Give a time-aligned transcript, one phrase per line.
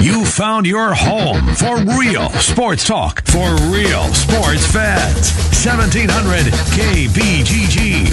[0.00, 5.32] You found your home for real sports talk for real sports fans.
[5.64, 8.06] 1700 KBGG.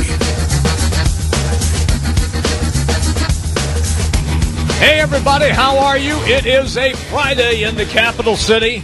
[4.79, 6.17] Hey, everybody, how are you?
[6.21, 8.83] It is a Friday in the capital city.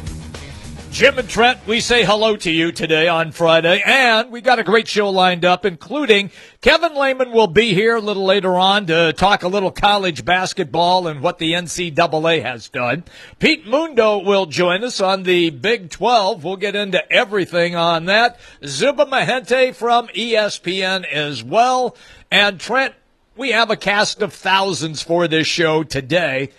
[1.00, 4.66] Jim and Trent, we say hello to you today on Friday, and we got a
[4.66, 6.30] great show lined up, including
[6.60, 11.08] Kevin Lehman will be here a little later on to talk a little college basketball
[11.08, 13.06] and what the NCAA has done.
[13.40, 16.44] Pete Mundo will join us on the Big 12.
[16.44, 18.38] We'll get into everything on that.
[18.66, 21.96] Zuba Mahente from ESPN as well.
[22.30, 22.94] And Trent,
[23.38, 26.50] we have a cast of thousands for this show today.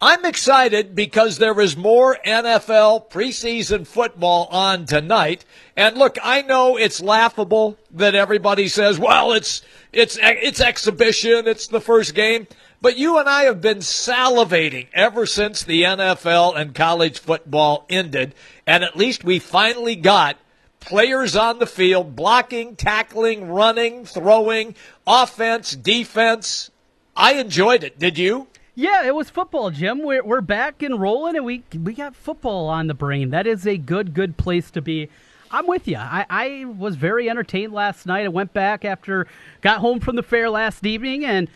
[0.00, 5.46] I'm excited because there is more NFL preseason football on tonight.
[5.74, 9.62] And look, I know it's laughable that everybody says, well, it's,
[9.94, 11.48] it's, it's exhibition.
[11.48, 12.46] It's the first game.
[12.82, 18.34] But you and I have been salivating ever since the NFL and college football ended.
[18.66, 20.36] And at least we finally got
[20.78, 24.74] players on the field blocking, tackling, running, throwing,
[25.06, 26.70] offense, defense.
[27.16, 27.98] I enjoyed it.
[27.98, 28.46] Did you?
[28.78, 30.02] Yeah, it was football, Jim.
[30.02, 33.30] We're, we're back and rolling, and we we got football on the brain.
[33.30, 35.08] That is a good, good place to be.
[35.50, 35.96] I'm with you.
[35.96, 38.26] I, I was very entertained last night.
[38.26, 39.26] I went back after
[39.62, 41.48] got home from the fair last evening and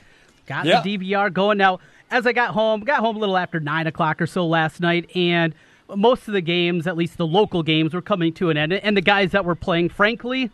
[0.46, 0.80] got yeah.
[0.80, 1.58] the DVR going.
[1.58, 4.80] Now, as I got home, got home a little after nine o'clock or so last
[4.80, 5.54] night, and
[5.94, 8.72] most of the games, at least the local games, were coming to an end.
[8.72, 10.50] And the guys that were playing, frankly,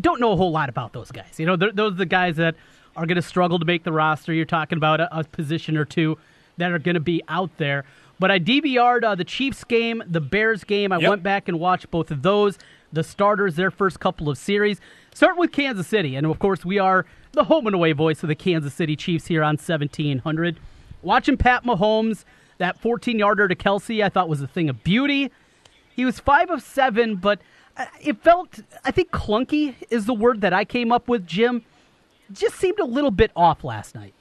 [0.00, 1.38] don't know a whole lot about those guys.
[1.38, 2.54] You know, those are the guys that
[2.96, 4.32] are going to struggle to make the roster.
[4.32, 6.18] You're talking about a, a position or two
[6.58, 7.84] that are going to be out there.
[8.18, 10.92] But I DVR'd uh, the Chiefs game, the Bears game.
[10.92, 11.08] I yep.
[11.08, 12.58] went back and watched both of those.
[12.92, 14.80] The starters, their first couple of series.
[15.14, 16.14] Start with Kansas City.
[16.14, 19.26] And of course, we are the home and away voice of the Kansas City Chiefs
[19.26, 20.60] here on 1700.
[21.00, 22.24] Watching Pat Mahomes,
[22.58, 25.32] that 14 yarder to Kelce, I thought was a thing of beauty.
[25.96, 27.40] He was 5 of 7, but
[27.76, 31.64] uh, it felt, I think, clunky is the word that I came up with, Jim
[32.32, 34.14] just seemed a little bit off last night.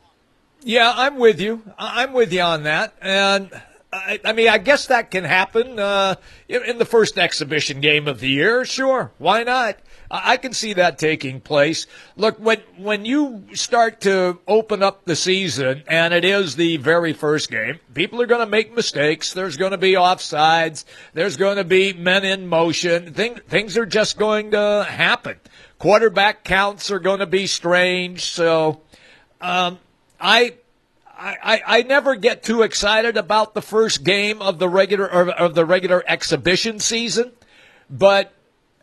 [0.64, 1.64] Yeah, I'm with you.
[1.78, 2.94] I'm with you on that.
[3.02, 3.50] And
[3.94, 6.16] I, I mean, I guess that can happen uh,
[6.48, 8.64] in the first exhibition game of the year.
[8.64, 9.78] Sure, why not?
[10.10, 11.88] I can see that taking place.
[12.18, 17.14] Look, when when you start to open up the season and it is the very
[17.14, 19.34] first game, people are going to make mistakes.
[19.34, 20.84] There's going to be offsides.
[21.14, 23.14] There's going to be men in motion.
[23.14, 25.38] Thing, things are just going to happen.
[25.82, 28.26] Quarterback counts are going to be strange.
[28.26, 28.82] So,
[29.42, 29.80] um,
[30.20, 30.54] I,
[31.18, 35.66] I, I never get too excited about the first game of the regular of the
[35.66, 37.32] regular exhibition season,
[37.90, 38.32] but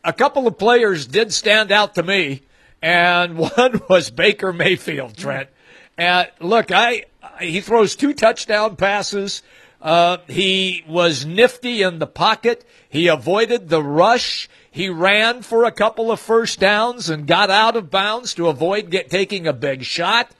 [0.02, 2.42] a couple of players did stand out to me,
[2.82, 5.50] and one was Baker Mayfield, Trent.
[5.96, 7.04] And look, I
[7.40, 9.44] he throws two touchdown passes.
[9.80, 12.64] Uh, he was nifty in the pocket.
[12.88, 14.48] He avoided the rush.
[14.70, 18.90] He ran for a couple of first downs and got out of bounds to avoid
[18.90, 20.30] get, taking a big shot.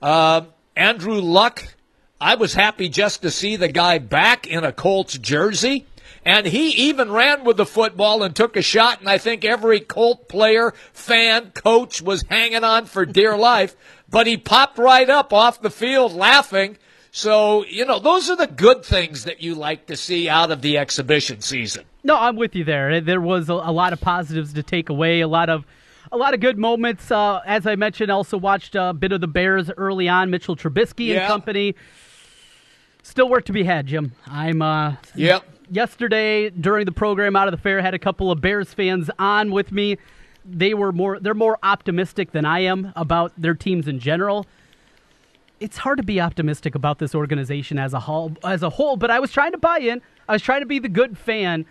[0.00, 0.42] Uh,
[0.74, 1.74] Andrew Luck,
[2.20, 5.86] I was happy just to see the guy back in a Colts jersey.
[6.24, 8.98] And he even ran with the football and took a shot.
[8.98, 13.76] And I think every Colt player, fan, coach was hanging on for dear life.
[14.08, 16.78] But he popped right up off the field laughing.
[17.16, 20.60] So, you know, those are the good things that you like to see out of
[20.60, 21.86] the exhibition season.
[22.04, 23.00] No, I'm with you there.
[23.00, 25.64] There was a, a lot of positives to take away, a lot of
[26.12, 27.10] a lot of good moments.
[27.10, 30.28] Uh, as I mentioned, also watched a bit of the Bears early on.
[30.28, 31.20] Mitchell Trubisky yeah.
[31.20, 31.74] and company.
[33.02, 34.12] Still work to be had, Jim.
[34.26, 34.60] I'm.
[34.60, 35.42] Uh, yep.
[35.70, 39.52] Yesterday during the program out of the fair, had a couple of Bears fans on
[39.52, 39.96] with me.
[40.44, 41.18] They were more.
[41.18, 44.44] They're more optimistic than I am about their teams in general.
[45.58, 48.36] It's hard to be optimistic about this organization as a whole.
[48.44, 50.02] As a whole, but I was trying to buy in.
[50.28, 51.66] I was trying to be the good fan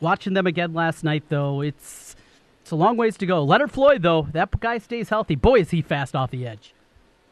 [0.00, 2.16] Watching them again last night, though, it's
[2.60, 3.42] it's a long ways to go.
[3.42, 5.36] Leonard Floyd, though, that guy stays healthy.
[5.36, 6.74] Boy, is he fast off the edge.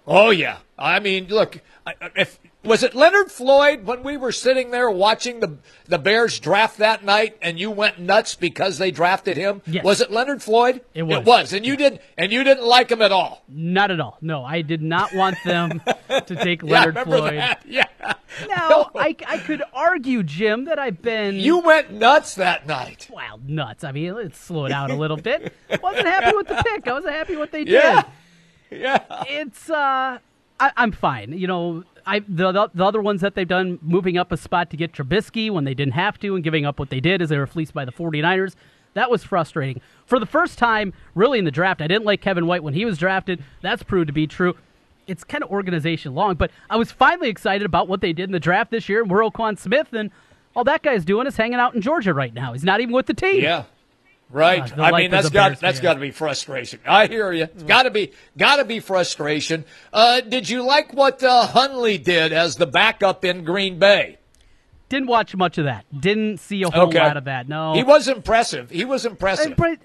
[0.06, 1.60] Oh yeah, I mean, look,
[2.16, 6.78] if was it Leonard Floyd when we were sitting there watching the the Bears draft
[6.78, 9.62] that night, and you went nuts because they drafted him?
[9.66, 9.84] Yes.
[9.84, 10.82] Was it Leonard Floyd?
[10.94, 11.18] It was.
[11.18, 13.42] It was, and you didn't and you didn't like him at all.
[13.48, 14.18] Not at all.
[14.20, 17.34] No, I did not want them to take Leonard yeah, Floyd.
[17.34, 17.62] That?
[17.66, 17.86] Yeah.
[18.48, 18.90] Now no.
[18.94, 21.36] I I could argue, Jim, that I've been.
[21.36, 23.08] You went nuts that night.
[23.10, 23.84] Wow, nuts.
[23.84, 25.54] I mean, let's slow it down a little bit.
[25.82, 26.86] Wasn't happy with the pick.
[26.86, 27.74] I wasn't happy with what they did.
[27.74, 28.02] Yeah.
[28.70, 29.24] Yeah.
[29.28, 30.18] It's uh,
[30.60, 31.32] I, am fine.
[31.32, 34.76] You know, I the, the other ones that they've done, moving up a spot to
[34.76, 37.38] get Trubisky when they didn't have to, and giving up what they did as they
[37.38, 38.54] were fleeced by the 49ers.
[38.94, 39.80] That was frustrating.
[40.06, 42.84] For the first time, really in the draft, I didn't like Kevin White when he
[42.84, 43.42] was drafted.
[43.60, 44.54] That's proved to be true.
[45.06, 46.34] it's kind of organization long.
[46.36, 49.04] But I was finally excited about what they did in the draft this year.
[49.04, 50.10] We're Roquan Smith and
[50.56, 52.52] all that guy's doing is hanging out in Georgia right now.
[52.52, 53.42] He's not even with the team.
[53.42, 53.64] Yeah.
[54.34, 54.76] Right.
[54.76, 56.80] Uh, I mean, that's got that's got to be frustration.
[56.84, 57.44] I hear you.
[57.44, 59.64] It's got to be got to be frustration.
[59.92, 64.18] Uh, did you like what uh, Hundley did as the backup in Green Bay?
[64.88, 65.86] Didn't watch much of that.
[65.98, 66.98] Didn't see a whole okay.
[66.98, 67.48] lot of that.
[67.48, 68.70] No, he was impressive.
[68.70, 69.54] He was impressive.
[69.56, 69.78] But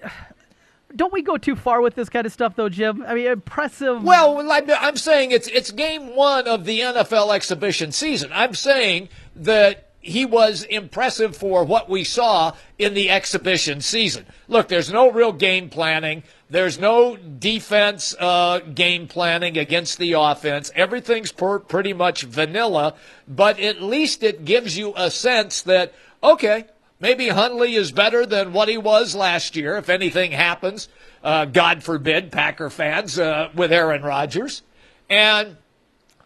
[0.96, 3.04] don't we go too far with this kind of stuff, though, Jim?
[3.06, 4.02] I mean, impressive.
[4.02, 8.30] Well, I'm saying it's it's game one of the NFL exhibition season.
[8.32, 14.24] I'm saying that he was impressive for what we saw in the exhibition season.
[14.48, 16.22] Look, there's no real game planning.
[16.48, 20.72] There's no defense uh, game planning against the offense.
[20.74, 22.94] Everything's per- pretty much vanilla,
[23.28, 25.92] but at least it gives you a sense that,
[26.22, 26.64] okay,
[26.98, 30.88] maybe Hundley is better than what he was last year, if anything happens,
[31.22, 34.62] uh, God forbid, Packer fans, uh, with Aaron Rodgers.
[35.10, 35.58] And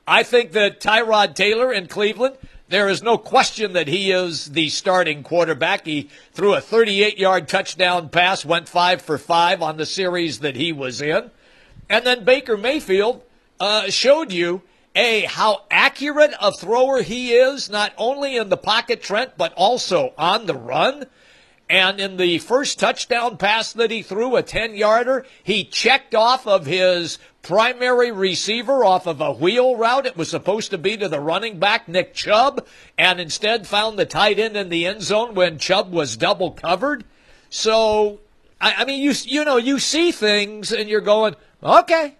[0.06, 2.36] I think that Tyrod Taylor in Cleveland–
[2.68, 5.84] there is no question that he is the starting quarterback.
[5.84, 10.56] He threw a 38 yard touchdown pass, went five for five on the series that
[10.56, 11.30] he was in.
[11.90, 13.22] And then Baker Mayfield
[13.60, 14.62] uh, showed you
[14.94, 20.14] a how accurate a thrower he is, not only in the pocket, Trent, but also
[20.16, 21.06] on the run.
[21.68, 26.46] And in the first touchdown pass that he threw, a 10 yarder, he checked off
[26.46, 30.06] of his primary receiver off of a wheel route.
[30.06, 32.66] It was supposed to be to the running back, Nick Chubb,
[32.98, 37.04] and instead found the tight end in the end zone when Chubb was double covered.
[37.48, 38.20] So,
[38.60, 42.16] I, I mean, you, you know, you see things and you're going, okay,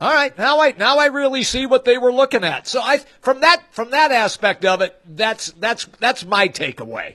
[0.00, 2.66] all right, now I now I really see what they were looking at.
[2.66, 7.14] So I from that from that aspect of it, that's that's that's my takeaway.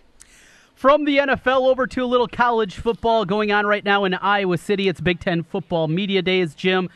[0.79, 4.57] From the NFL over to a little college football going on right now in Iowa
[4.57, 4.87] City.
[4.87, 6.89] It's Big Ten football media days, Jim.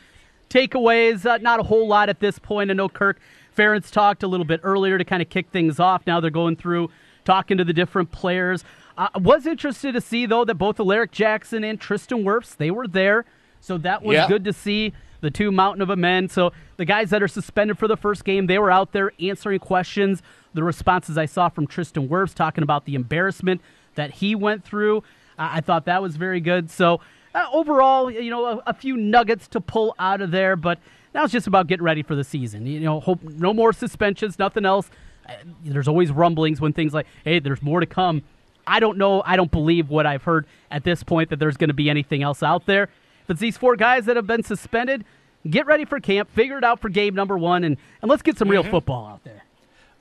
[0.48, 2.70] Takeaways, uh, not a whole lot at this point.
[2.70, 3.20] I know Kirk
[3.54, 6.06] Ferentz talked a little bit earlier to kind of kick things off.
[6.06, 6.88] Now they're going through
[7.26, 8.64] talking to the different players.
[8.96, 12.70] I uh, was interested to see, though, that both Alaric Jackson and Tristan Wirfs, they
[12.70, 13.26] were there.
[13.60, 14.28] So that was yeah.
[14.28, 16.30] good to see the two mountain of a men.
[16.30, 19.58] So the guys that are suspended for the first game, they were out there answering
[19.58, 20.22] questions
[20.54, 23.60] the responses I saw from Tristan Wirfs talking about the embarrassment
[23.96, 24.98] that he went through.
[25.38, 26.70] Uh, I thought that was very good.
[26.70, 27.00] So
[27.34, 30.78] uh, overall, you know, a, a, few nuggets to pull out of there, but
[31.14, 32.66] now it's just about getting ready for the season.
[32.66, 34.88] You know, hope no more suspensions, nothing else.
[35.28, 35.32] Uh,
[35.64, 38.22] there's always rumblings when things like, hey, there's more to come.
[38.66, 39.22] I don't know.
[39.26, 42.22] I don't believe what I've heard at this point that there's going to be anything
[42.22, 42.84] else out there.
[42.84, 45.04] If it's these four guys that have been suspended,
[45.48, 48.38] get ready for camp, figure it out for game number one, and, and let's get
[48.38, 48.70] some real mm-hmm.
[48.70, 49.44] football out there.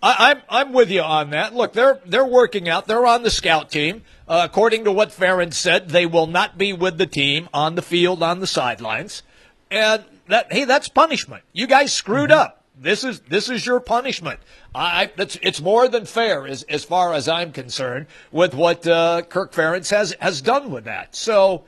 [0.03, 1.55] I, am I'm, I'm with you on that.
[1.55, 2.87] Look, they're they're working out.
[2.87, 4.03] They're on the scout team.
[4.27, 7.81] Uh, according to what Ferentz said, they will not be with the team on the
[7.81, 9.23] field on the sidelines.
[9.71, 11.43] And that hey, that's punishment.
[11.53, 12.39] You guys screwed mm-hmm.
[12.39, 12.63] up.
[12.77, 14.41] This is this is your punishment.
[14.75, 19.21] I that's it's more than fair as as far as I'm concerned with what uh,
[19.21, 21.15] Kirk Ferentz has has done with that.
[21.15, 21.63] So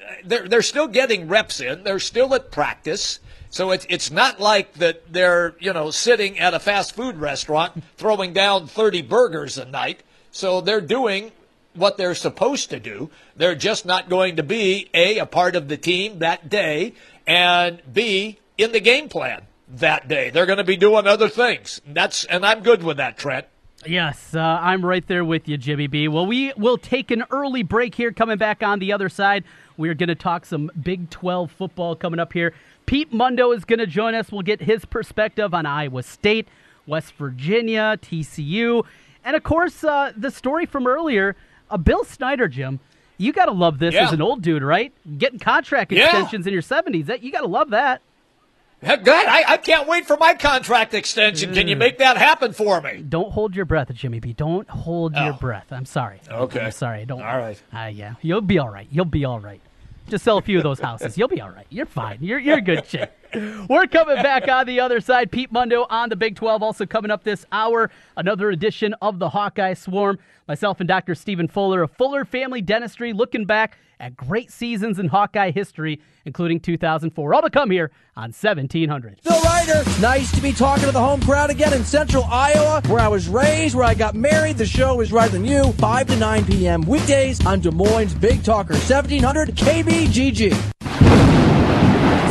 [0.00, 1.84] uh, they're they're still getting reps in.
[1.84, 3.20] They're still at practice.
[3.54, 7.84] So it's it's not like that they're you know sitting at a fast food restaurant
[7.96, 10.02] throwing down 30 burgers a night.
[10.32, 11.30] So they're doing
[11.72, 13.10] what they're supposed to do.
[13.36, 16.94] They're just not going to be a a part of the team that day,
[17.28, 20.30] and b in the game plan that day.
[20.30, 21.80] They're going to be doing other things.
[21.86, 23.46] That's and I'm good with that, Trent.
[23.86, 26.08] Yes, uh, I'm right there with you, Jimmy B.
[26.08, 28.10] Well, we will take an early break here.
[28.10, 29.44] Coming back on the other side,
[29.76, 32.54] we're going to talk some Big 12 football coming up here.
[32.86, 34.30] Pete Mundo is going to join us.
[34.30, 36.48] We'll get his perspective on Iowa State,
[36.86, 38.84] West Virginia, TCU,
[39.24, 41.36] and of course, uh, the story from earlier.
[41.70, 42.80] Uh, Bill Snyder, Jim.
[43.16, 44.06] You got to love this yeah.
[44.06, 44.92] as an old dude, right?
[45.18, 46.50] Getting contract extensions yeah.
[46.50, 47.06] in your 70s.
[47.06, 48.02] That you got to love that.
[48.82, 49.08] Good.
[49.08, 51.54] I, I can't wait for my contract extension.
[51.54, 53.02] Can you make that happen for me?
[53.08, 54.34] Don't hold your breath, Jimmy B.
[54.34, 55.24] Don't hold oh.
[55.24, 55.66] your breath.
[55.70, 56.20] I'm sorry.
[56.30, 56.60] Okay.
[56.60, 57.06] I'm sorry.
[57.06, 57.22] Don't.
[57.22, 57.60] All right.
[57.72, 58.14] Uh, yeah.
[58.20, 58.86] You'll be all right.
[58.90, 59.60] You'll be all right.
[60.08, 61.16] Just sell a few of those houses.
[61.16, 61.66] You'll be all right.
[61.70, 62.18] You're fine.
[62.20, 63.12] You're you're good chick.
[63.68, 65.30] We're coming back on the other side.
[65.30, 66.62] Pete Mundo on the Big 12.
[66.62, 70.18] Also coming up this hour, another edition of the Hawkeye Swarm.
[70.46, 71.14] Myself and Dr.
[71.14, 76.60] Stephen Fuller of Fuller Family Dentistry looking back at great seasons in Hawkeye history, including
[76.60, 77.34] 2004.
[77.34, 79.20] All to come here on 1700.
[79.22, 83.00] Phil Ryder, nice to be talking to the home crowd again in central Iowa, where
[83.00, 84.58] I was raised, where I got married.
[84.58, 86.82] The show is right than you, 5 to 9 p.m.
[86.82, 90.73] weekdays on Des Moines Big Talker 1700 KBGG.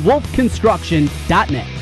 [0.00, 1.81] wolfconstruction.net.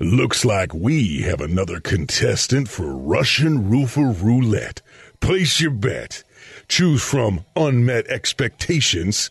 [0.00, 4.80] Looks like we have another contestant for Russian Roofer Roulette.
[5.20, 6.22] Place your bet.
[6.68, 9.30] Choose from unmet expectations,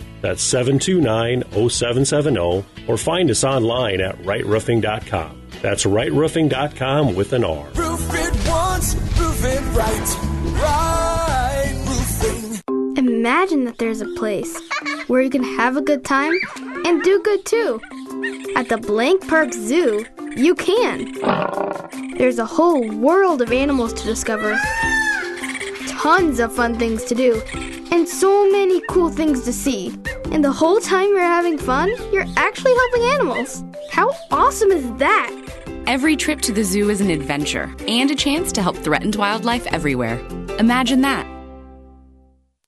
[0.21, 5.41] That's 729 0770, or find us online at rightroofing.com.
[5.61, 7.67] That's rightroofing.com with an R.
[7.75, 10.17] Roof it once, roof it right.
[10.61, 12.61] Right roofing.
[12.97, 14.59] Imagine that there's a place
[15.07, 16.33] where you can have a good time
[16.85, 17.79] and do good too.
[18.55, 21.13] At the Blank Park Zoo, you can.
[22.17, 24.59] There's a whole world of animals to discover,
[25.87, 27.41] tons of fun things to do,
[27.91, 29.95] and so many cool things to see.
[30.31, 33.63] And the whole time you're having fun, you're actually helping animals.
[33.91, 35.29] How awesome is that?
[35.87, 39.67] Every trip to the zoo is an adventure and a chance to help threatened wildlife
[39.67, 40.19] everywhere.
[40.57, 41.40] Imagine that.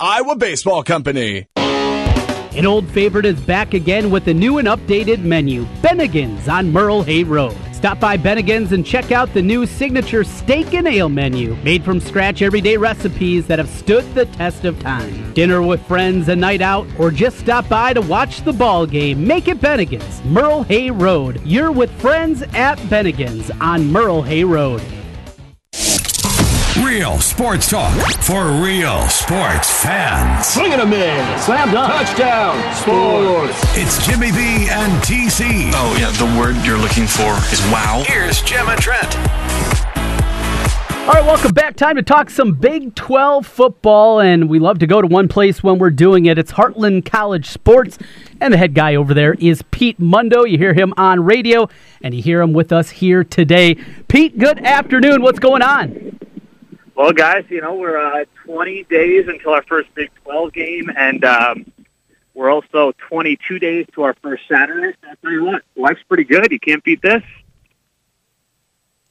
[0.00, 1.46] Iowa Baseball Company.
[1.56, 7.02] An old favorite is back again with a new and updated menu Bennigan's on Merle
[7.02, 7.56] Hay Road.
[7.72, 12.00] Stop by Bennigan's and check out the new signature steak and ale menu, made from
[12.00, 15.34] scratch everyday recipes that have stood the test of time.
[15.34, 19.26] Dinner with friends, a night out, or just stop by to watch the ball game.
[19.26, 21.42] Make it Bennigan's, Merle Hay Road.
[21.44, 24.80] You're with friends at Bennigan's on Merle Hay Road.
[26.82, 30.44] Real sports talk for real sports fans.
[30.44, 31.44] Swing and a miss.
[31.44, 31.92] Slam dunk.
[31.92, 32.74] Touchdown.
[32.74, 33.56] Sports.
[33.76, 35.70] It's Jimmy B and TC.
[35.72, 38.02] Oh, yeah, the word you're looking for is wow.
[38.08, 39.16] Here's Jim and Trent.
[41.06, 41.76] All right, welcome back.
[41.76, 45.62] Time to talk some Big 12 football, and we love to go to one place
[45.62, 46.38] when we're doing it.
[46.38, 47.98] It's Heartland College Sports,
[48.40, 50.42] and the head guy over there is Pete Mundo.
[50.42, 51.68] You hear him on radio,
[52.02, 53.76] and you hear him with us here today.
[54.08, 55.22] Pete, good afternoon.
[55.22, 56.18] What's going on?
[56.94, 61.24] Well, guys, you know, we're uh, 20 days until our first Big 12 game, and
[61.24, 61.72] um,
[62.34, 64.96] we're also 22 days to our first Saturday.
[65.02, 66.52] So I'll tell you what, life's pretty good.
[66.52, 67.22] You can't beat this.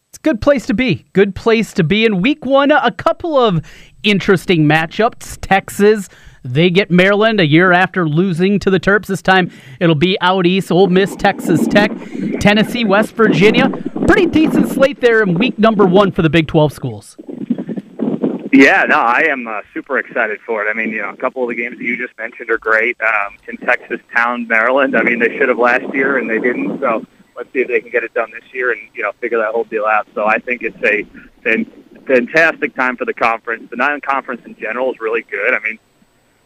[0.09, 1.05] It's a good place to be.
[1.11, 2.05] Good place to be.
[2.05, 3.65] In week one, a couple of
[4.03, 5.37] interesting matchups.
[5.41, 6.07] Texas,
[6.43, 9.07] they get Maryland a year after losing to the Terps.
[9.07, 10.71] This time it'll be out east.
[10.71, 11.91] Ole Miss, Texas Tech,
[12.39, 13.69] Tennessee, West Virginia.
[14.07, 17.17] Pretty decent slate there in week number one for the Big 12 schools.
[18.53, 20.69] Yeah, no, I am uh, super excited for it.
[20.69, 22.95] I mean, you know, a couple of the games that you just mentioned are great.
[23.01, 24.95] Um, in Texas Town, Maryland.
[24.95, 26.79] I mean, they should have last year and they didn't.
[26.79, 27.03] So
[27.35, 29.53] let's see if they can get it done this year and you know figure that
[29.53, 30.07] whole deal out.
[30.13, 31.01] So I think it's a
[31.41, 31.65] fan-
[32.05, 33.71] fantastic time for the conference.
[33.71, 35.55] The non-conference in general is really good.
[35.55, 35.79] I mean,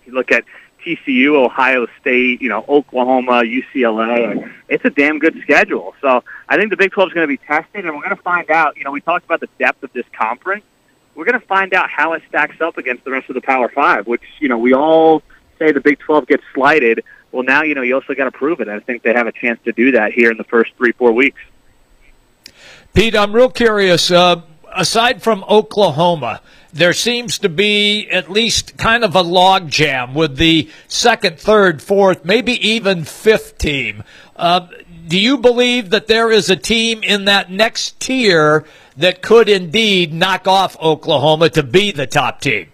[0.05, 0.45] you look at
[0.85, 4.49] TCU, Ohio State, you know, Oklahoma, UCLA.
[4.69, 5.93] It's a damn good schedule.
[5.99, 8.21] So I think the Big 12 is going to be tested, and we're going to
[8.21, 8.77] find out.
[8.77, 10.63] You know, we talked about the depth of this conference
[11.17, 13.69] we're going to find out how it stacks up against the rest of the Power
[13.69, 15.24] Five, which, you know, we all
[15.57, 17.03] say the Big 12 gets slighted.
[17.31, 18.69] Well, now, you know, you also got to prove it.
[18.69, 21.12] I think they have a chance to do that here in the first three, four
[21.12, 21.41] weeks.
[22.93, 24.12] Pete, I'm real curious.
[24.12, 24.43] Uh,
[24.75, 30.69] aside from Oklahoma, there seems to be at least kind of a logjam with the
[30.88, 34.03] second, third, fourth, maybe even fifth team.
[34.36, 34.67] Uh,
[35.07, 38.65] do you believe that there is a team in that next tier
[38.97, 42.71] that could indeed knock off Oklahoma to be the top team?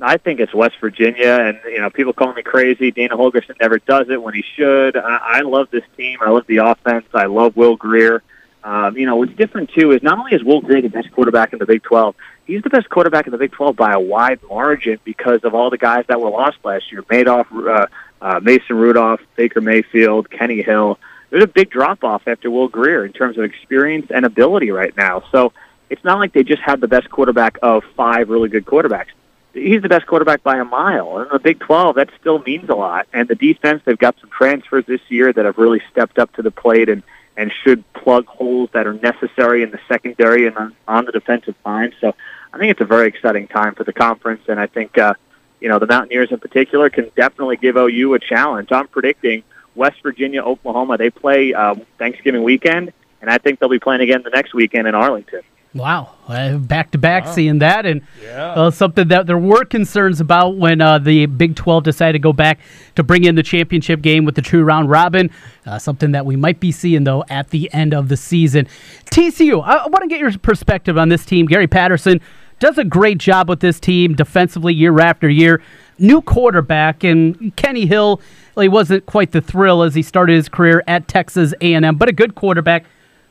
[0.00, 2.90] I think it's West Virginia, and you know people call me crazy.
[2.92, 4.96] Dana Holgorsen never does it when he should.
[4.96, 6.18] I, I love this team.
[6.24, 7.06] I love the offense.
[7.12, 8.22] I love Will Grier.
[8.62, 11.52] Um, you know what's different too is not only is Will Grier the best quarterback
[11.52, 12.14] in the Big 12,
[12.46, 15.70] he's the best quarterback in the Big 12 by a wide margin because of all
[15.70, 17.86] the guys that were lost last year: Madoff, uh,
[18.20, 20.98] uh, Mason Rudolph, Baker Mayfield, Kenny Hill
[21.30, 24.96] there's a big drop off after Will Grier in terms of experience and ability right
[24.96, 25.22] now.
[25.30, 25.52] So
[25.90, 29.08] it's not like they just had the best quarterback of five really good quarterbacks.
[29.52, 31.18] He's the best quarterback by a mile.
[31.18, 33.08] And the Big 12, that still means a lot.
[33.12, 36.42] And the defense, they've got some transfers this year that have really stepped up to
[36.42, 37.02] the plate and,
[37.36, 41.54] and should plug holes that are necessary in the secondary and on, on the defensive
[41.64, 41.92] line.
[42.00, 42.14] So
[42.52, 44.42] I think it's a very exciting time for the conference.
[44.48, 45.14] And I think, uh,
[45.60, 48.70] you know, the Mountaineers in particular can definitely give OU a challenge.
[48.70, 49.42] I'm predicting–
[49.78, 50.98] West Virginia, Oklahoma.
[50.98, 54.88] They play uh, Thanksgiving weekend, and I think they'll be playing again the next weekend
[54.88, 55.42] in Arlington.
[55.74, 56.14] Wow,
[56.60, 58.52] back to back seeing that, and yeah.
[58.52, 62.32] uh, something that there were concerns about when uh, the Big 12 decided to go
[62.32, 62.58] back
[62.96, 65.30] to bring in the championship game with the true round robin.
[65.66, 68.66] Uh, something that we might be seeing, though, at the end of the season.
[69.10, 71.44] TCU, I, I want to get your perspective on this team.
[71.46, 72.20] Gary Patterson
[72.58, 75.62] does a great job with this team defensively year after year.
[75.98, 78.20] New quarterback, and Kenny Hill
[78.58, 82.08] well, he wasn't quite the thrill as he started his career at Texas A&M, but
[82.08, 82.86] a good quarterback.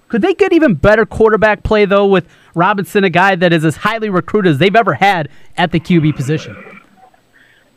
[0.07, 3.75] Could they get even better quarterback play though with Robinson, a guy that is as
[3.75, 5.27] highly recruited as they've ever had
[5.57, 6.55] at the QB position?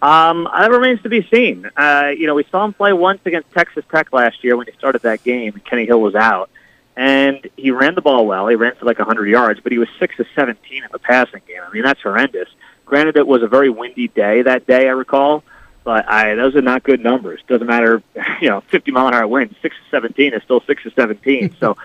[0.00, 1.68] Um, that remains to be seen.
[1.76, 4.72] Uh, you know, we saw him play once against Texas Tech last year when he
[4.74, 6.50] started that game, and Kenny Hill was out.
[6.96, 8.46] And he ran the ball well.
[8.46, 11.42] He ran for like 100 yards, but he was 6 of 17 in the passing
[11.48, 11.62] game.
[11.66, 12.48] I mean, that's horrendous.
[12.90, 15.44] Granted, it was a very windy day that day, I recall,
[15.85, 17.40] but I, those are not good numbers.
[17.46, 18.03] Doesn't matter,
[18.42, 21.55] you know, 50 mile an hour wind, six to 17 is still six to 17.
[21.61, 21.76] so,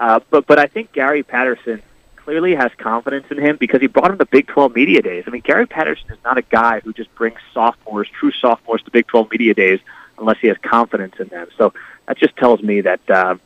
[0.00, 1.82] uh, but but I think Gary Patterson
[2.16, 5.24] clearly has confidence in him because he brought him to Big 12 media days.
[5.26, 8.90] I mean, Gary Patterson is not a guy who just brings sophomores, true sophomores, to
[8.90, 9.80] Big 12 media days
[10.18, 11.48] unless he has confidence in them.
[11.58, 11.74] So
[12.06, 13.00] that just tells me that.
[13.08, 13.36] Uh,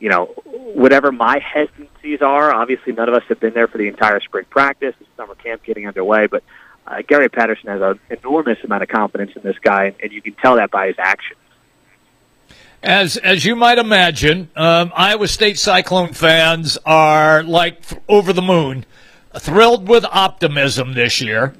[0.00, 0.26] you know,
[0.74, 4.44] whatever my hesitancies are, obviously none of us have been there for the entire spring
[4.48, 6.44] practice, summer camp getting underway, but
[6.88, 10.34] uh, Gary Patterson has an enormous amount of confidence in this guy, and you can
[10.34, 11.38] tell that by his actions.
[12.82, 18.86] As as you might imagine, um, Iowa State Cyclone fans are like over the moon,
[19.36, 21.54] thrilled with optimism this year.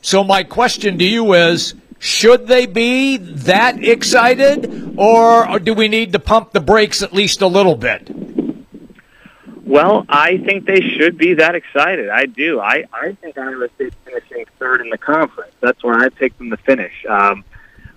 [0.00, 5.88] So my question to you is: Should they be that excited, or, or do we
[5.88, 8.08] need to pump the brakes at least a little bit?
[9.66, 12.10] Well, I think they should be that excited.
[12.10, 12.60] I do.
[12.60, 15.54] I, I think Iowa State's finishing third in the conference.
[15.60, 16.92] That's where I picked them to finish.
[17.08, 17.44] Um,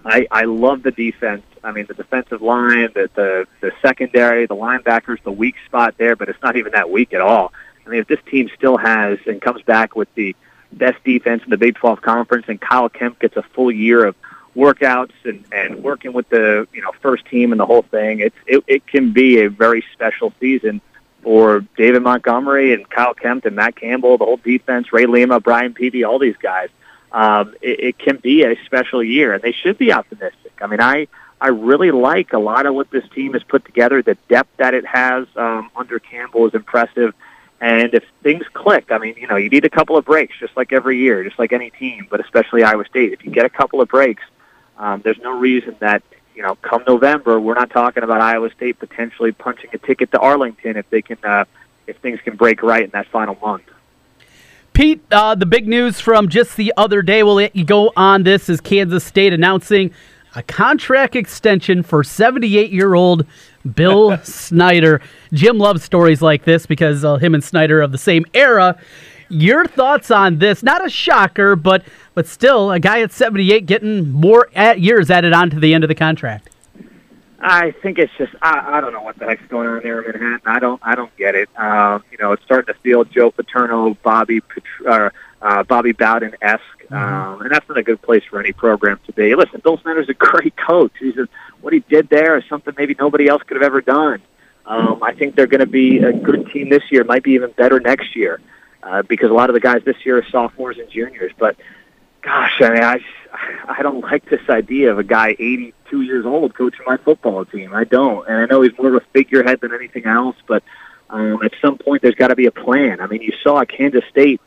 [0.05, 1.43] I, I love the defense.
[1.65, 6.15] I mean, the defensive line, the, the the secondary, the linebackers, the weak spot there,
[6.15, 7.51] but it's not even that weak at all.
[7.85, 10.35] I mean, if this team still has and comes back with the
[10.71, 14.15] best defense in the Big 12 conference, and Kyle Kempt gets a full year of
[14.55, 18.37] workouts and, and working with the you know first team and the whole thing, it's
[18.45, 20.79] it, it can be a very special season
[21.27, 25.73] for David Montgomery and Kyle Kempt and Matt Campbell, the whole defense, Ray Lima, Brian
[25.73, 26.69] Peavy, all these guys.
[27.11, 30.53] Um, it, it can be a special year, and they should be optimistic.
[30.61, 31.09] I mean, I
[31.41, 34.01] I really like a lot of what this team has put together.
[34.01, 37.13] The depth that it has um, under Campbell is impressive.
[37.59, 40.55] And if things click, I mean, you know, you need a couple of breaks, just
[40.55, 43.11] like every year, just like any team, but especially Iowa State.
[43.11, 44.23] If you get a couple of breaks,
[44.77, 46.03] um, there's no reason that
[46.37, 50.19] you know, come November, we're not talking about Iowa State potentially punching a ticket to
[50.19, 51.45] Arlington if they can, uh,
[51.87, 53.63] if things can break right in that final month.
[54.71, 58.21] Pete, uh, the big news from just the other day, we'll let you go on
[58.21, 59.91] this, is Kansas State announcing
[60.35, 63.25] a contract extension for 78 year old
[63.73, 65.01] Bill Snyder.
[65.33, 68.79] Jim loves stories like this because uh, him and Snyder are of the same era.
[69.29, 70.61] Your thoughts on this?
[70.61, 71.83] Not a shocker, but
[72.17, 75.83] but still, a guy at 78 getting more at years added on to the end
[75.83, 76.49] of the contract.
[77.39, 80.19] I think it's just I, I don't know what the heck's going on there in
[80.19, 80.41] Manhattan.
[80.47, 81.47] I don't I don't get it.
[81.55, 84.41] Um, you know, it's starting to feel Joe Paterno, Bobby
[84.89, 85.11] uh,
[85.43, 86.95] uh, Bobby Bowden esque, mm-hmm.
[86.95, 89.35] um, and that's not a good place for any program to be.
[89.35, 90.93] Listen, Bill Snyder's a great coach.
[90.99, 91.27] He's a,
[91.61, 94.23] what he did there is something maybe nobody else could have ever done.
[94.65, 97.03] Um, I think they're going to be a good team this year.
[97.03, 98.41] Might be even better next year
[98.81, 101.31] uh, because a lot of the guys this year are sophomores and juniors.
[101.37, 101.57] But
[102.27, 102.99] gosh, I mean, I
[103.67, 107.73] I don't like this idea of a guy 82 years old coaching my football team.
[107.73, 110.35] I don't, and I know he's more of a figurehead than anything else.
[110.45, 110.63] But
[111.09, 112.99] um, at some point, there's got to be a plan.
[112.99, 114.41] I mean, you saw Kansas State,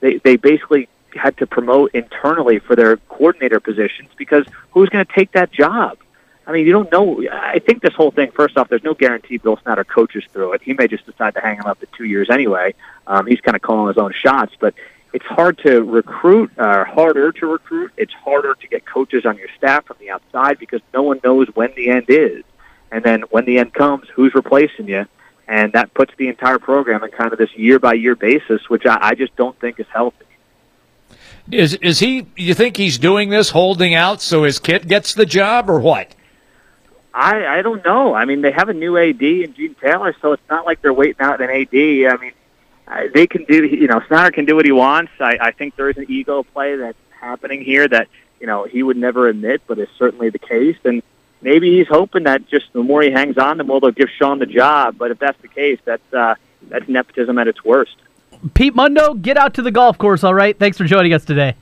[0.00, 5.12] they they basically had to promote internally for their coordinator positions because who's going to
[5.12, 5.98] take that job?
[6.46, 7.22] I mean, you don't know.
[7.30, 10.62] I think this whole thing, first off, there's no guarantee Bill Snyder coaches through it.
[10.62, 12.74] He may just decide to hang him up to two years anyway.
[13.06, 14.74] Um, he's kind of calling his own shots, but
[15.12, 17.92] it's hard to recruit, uh, harder to recruit.
[17.96, 21.48] It's harder to get coaches on your staff from the outside because no one knows
[21.54, 22.44] when the end is.
[22.90, 25.06] And then when the end comes, who's replacing you?
[25.48, 28.84] And that puts the entire program in kind of this year by year basis, which
[28.84, 30.26] I, I just don't think is healthy.
[31.50, 32.26] Is is he?
[32.36, 36.12] You think he's doing this, holding out so his kid gets the job, or what?
[37.14, 38.14] I I don't know.
[38.14, 40.92] I mean, they have a new AD in Gene Taylor, so it's not like they're
[40.92, 41.72] waiting out an AD.
[41.72, 42.32] I mean,
[43.12, 43.64] they can do.
[43.64, 45.12] You know, Snyder can do what he wants.
[45.20, 48.08] I, I think there is an ego play that's happening here that
[48.40, 50.76] you know he would never admit, but is certainly the case.
[50.84, 51.02] And
[51.40, 54.38] maybe he's hoping that just the more he hangs on, the more they'll give Sean
[54.38, 54.96] the job.
[54.98, 56.36] But if that's the case, that's uh,
[56.68, 57.96] that's nepotism at its worst.
[58.54, 60.22] Pete Mundo, get out to the golf course.
[60.22, 60.56] All right.
[60.58, 61.54] Thanks for joining us today.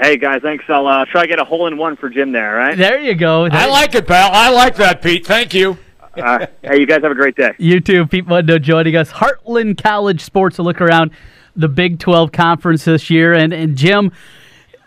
[0.00, 0.64] Hey guys, thanks.
[0.68, 2.54] I'll uh, try to get a hole in one for Jim there.
[2.54, 2.78] Right?
[2.78, 3.48] There you go.
[3.48, 4.30] There I like it, pal.
[4.32, 5.26] I like that, Pete.
[5.26, 5.76] Thank you.
[6.16, 7.52] Uh, hey, you guys have a great day.
[7.58, 8.06] You too.
[8.06, 9.10] Pete Mundo joining us.
[9.10, 11.10] Heartland College Sports to look around
[11.56, 13.32] the Big 12 conference this year.
[13.32, 14.12] And, and Jim,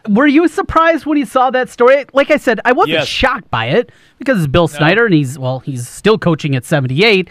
[0.09, 2.05] were you surprised when you saw that story?
[2.13, 3.07] Like I said, I wasn't yes.
[3.07, 7.29] shocked by it because it's Bill Snyder and he's, well, he's still coaching at 78.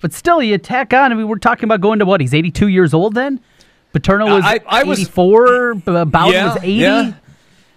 [0.00, 1.10] But still, you attack on.
[1.10, 2.20] I mean, we're talking about going to what?
[2.20, 3.40] He's 82 years old then?
[3.92, 5.74] Paterno was I, I 84.
[5.74, 6.72] Was, Bowden yeah, was 80.
[6.72, 7.12] Yeah.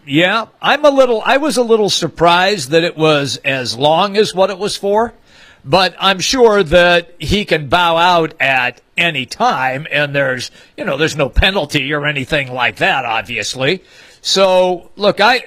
[0.05, 1.21] Yeah, I'm a little.
[1.23, 5.13] I was a little surprised that it was as long as what it was for,
[5.63, 10.97] but I'm sure that he can bow out at any time, and there's you know
[10.97, 13.83] there's no penalty or anything like that, obviously.
[14.21, 15.45] So look, I,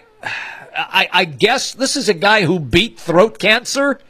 [0.77, 4.01] I, I guess this is a guy who beat throat cancer.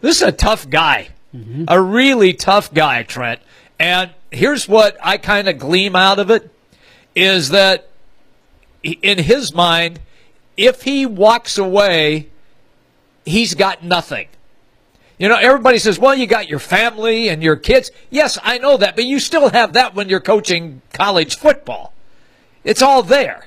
[0.00, 1.64] This is a tough guy, mm-hmm.
[1.68, 3.40] a really tough guy, Trent.
[3.78, 6.50] And here's what I kind of gleam out of it
[7.14, 7.88] is that
[8.82, 10.00] in his mind,
[10.56, 12.28] if he walks away,
[13.24, 14.28] he's got nothing.
[15.22, 17.92] You know, everybody says, well, you got your family and your kids.
[18.10, 21.92] Yes, I know that, but you still have that when you're coaching college football.
[22.64, 23.46] It's all there.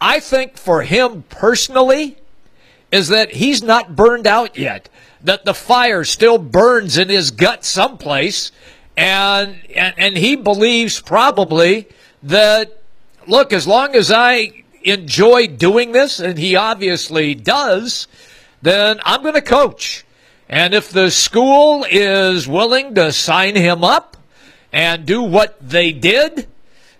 [0.00, 2.18] I think for him personally
[2.92, 4.88] is that he's not burned out yet,
[5.22, 8.52] that the fire still burns in his gut someplace,
[8.96, 11.88] and, and, and he believes probably
[12.22, 12.80] that
[13.26, 18.06] look, as long as I enjoy doing this, and he obviously does,
[18.62, 20.04] then I'm going to coach.
[20.52, 24.18] And if the school is willing to sign him up
[24.70, 26.46] and do what they did,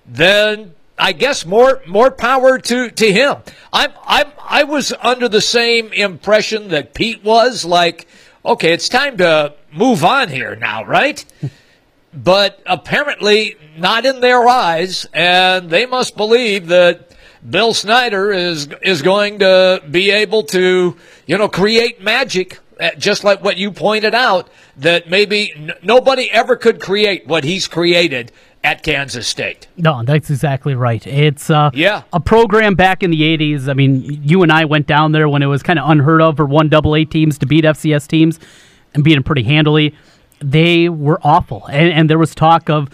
[0.06, 3.36] then I guess more more power to, to him.
[3.70, 8.08] I'm I'm I was under the same impression that Pete was like,
[8.42, 11.22] okay, it's time to move on here now, right?
[12.14, 17.14] but apparently not in their eyes, and they must believe that
[17.48, 22.58] Bill Snyder is is going to be able to, you know, create magic,
[22.98, 27.68] just like what you pointed out, that maybe n- nobody ever could create what he's
[27.68, 28.32] created
[28.64, 29.66] at Kansas State.
[29.76, 31.04] No, that's exactly right.
[31.06, 32.02] It's uh, Yeah.
[32.12, 33.68] a program back in the 80s.
[33.68, 36.36] I mean, you and I went down there when it was kind of unheard of
[36.36, 38.38] for one double A teams to beat FCS teams
[38.94, 39.94] and beat them pretty handily.
[40.40, 41.66] They were awful.
[41.66, 42.88] And, and there was talk of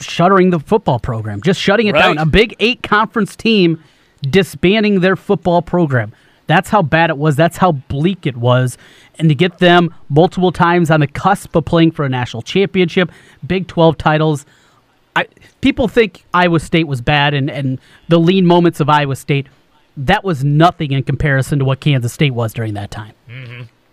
[0.00, 2.18] shuttering the football program, just shutting it down.
[2.18, 3.82] A big eight conference team
[4.22, 6.12] disbanding their football program.
[6.50, 7.36] That's how bad it was.
[7.36, 8.76] That's how bleak it was.
[9.20, 13.12] And to get them multiple times on the cusp of playing for a national championship,
[13.46, 14.44] Big 12 titles,
[15.14, 15.26] I,
[15.60, 19.46] people think Iowa State was bad and, and the lean moments of Iowa State.
[19.96, 23.14] That was nothing in comparison to what Kansas State was during that time.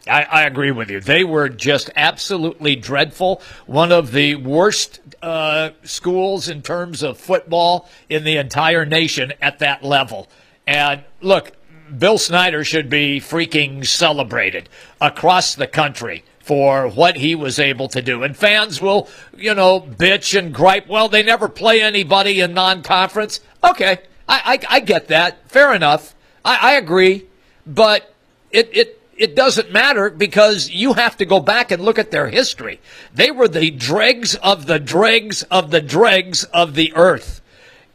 [0.07, 0.99] I, I agree with you.
[0.99, 3.39] They were just absolutely dreadful.
[3.67, 9.59] One of the worst uh, schools in terms of football in the entire nation at
[9.59, 10.27] that level.
[10.65, 11.51] And look,
[11.97, 14.69] Bill Snyder should be freaking celebrated
[14.99, 18.23] across the country for what he was able to do.
[18.23, 20.87] And fans will, you know, bitch and gripe.
[20.87, 23.41] Well, they never play anybody in non-conference.
[23.63, 25.49] Okay, I, I, I get that.
[25.49, 26.15] Fair enough.
[26.45, 27.25] I, I agree.
[27.65, 28.13] But
[28.51, 32.29] it, it it doesn't matter because you have to go back and look at their
[32.29, 32.79] history.
[33.13, 37.41] They were the dregs of the dregs of the dregs of the earth.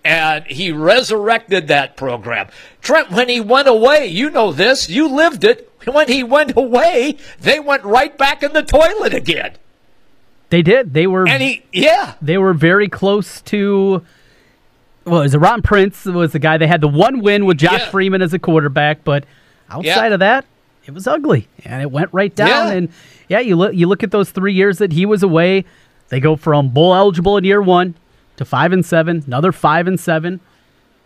[0.04, 2.48] And he resurrected that program.
[2.80, 5.70] Trent, when he went away, you know this, you lived it.
[5.84, 9.52] When he went away, they went right back in the toilet again.
[10.50, 10.92] They did.
[10.92, 11.26] They were.
[11.28, 12.14] And he, yeah.
[12.20, 14.04] They were very close to.
[15.04, 16.58] Well, it was Ron Prince was the guy.
[16.58, 17.90] They had the one win with Josh Yeah.
[17.90, 19.24] Freeman as a quarterback, but
[19.70, 20.14] outside Yeah.
[20.14, 20.44] of that,
[20.86, 22.48] it was ugly, and it went right down.
[22.48, 22.70] Yeah.
[22.72, 22.88] And
[23.28, 25.64] yeah, you look you look at those three years that he was away.
[26.10, 27.94] They go from bowl eligible in year one
[28.36, 30.40] to five and seven, another five and seven,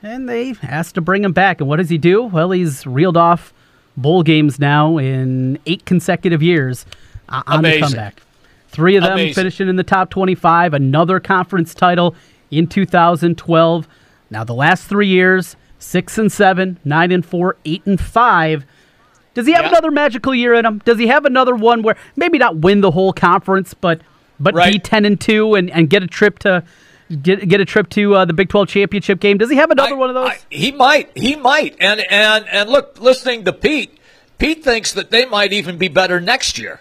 [0.03, 1.61] and they asked to bring him back.
[1.61, 2.23] And what does he do?
[2.25, 3.53] Well, he's reeled off
[3.97, 6.87] bowl games now in eight consecutive years
[7.29, 8.23] uh, on the comeback.
[8.69, 9.35] Three of them Amazing.
[9.35, 12.15] finishing in the top 25, another conference title
[12.51, 13.89] in 2012.
[14.31, 18.65] Now, the last three years, six and seven, nine and four, eight and five.
[19.35, 19.71] Does he have Yeah.
[19.71, 20.81] another magical year in him?
[20.85, 24.01] Does he have another one where maybe not win the whole conference, but
[24.39, 26.63] but be ten and two and, and get a trip to
[27.23, 29.39] get get a trip to uh, the Big 12 championship game?
[29.39, 30.45] Does he have another one of those?
[30.51, 31.17] He might.
[31.17, 31.77] He might.
[31.81, 33.99] And and and look, listening to Pete,
[34.39, 36.81] Pete thinks that they might even be better next year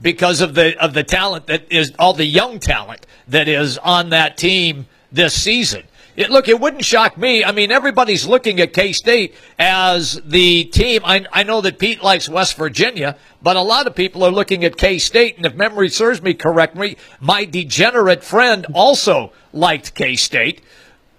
[0.00, 4.10] because of the of the talent that is all the young talent that is on
[4.10, 5.84] that team this season.
[6.14, 7.42] It, look, it wouldn't shock me.
[7.42, 11.00] I mean, everybody's looking at K State as the team.
[11.04, 14.62] I, I know that Pete likes West Virginia, but a lot of people are looking
[14.64, 15.38] at K State.
[15.38, 20.60] And if memory serves me correctly, my degenerate friend also liked K State.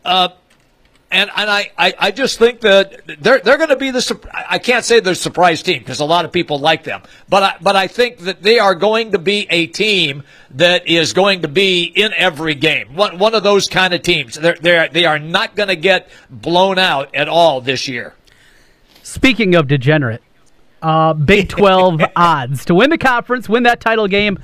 [0.06, 0.30] Uh,
[1.14, 4.58] and and I, I, I just think that they're they're going to be the I
[4.58, 7.76] can't say they're surprise team because a lot of people like them, but I, but
[7.76, 11.84] I think that they are going to be a team that is going to be
[11.84, 12.96] in every game.
[12.96, 14.36] One one of those kind of teams.
[14.36, 18.16] They're they they are not going to get blown out at all this year.
[19.04, 20.24] Speaking of degenerate,
[20.82, 24.40] uh, Big 12 odds to win the conference, win that title game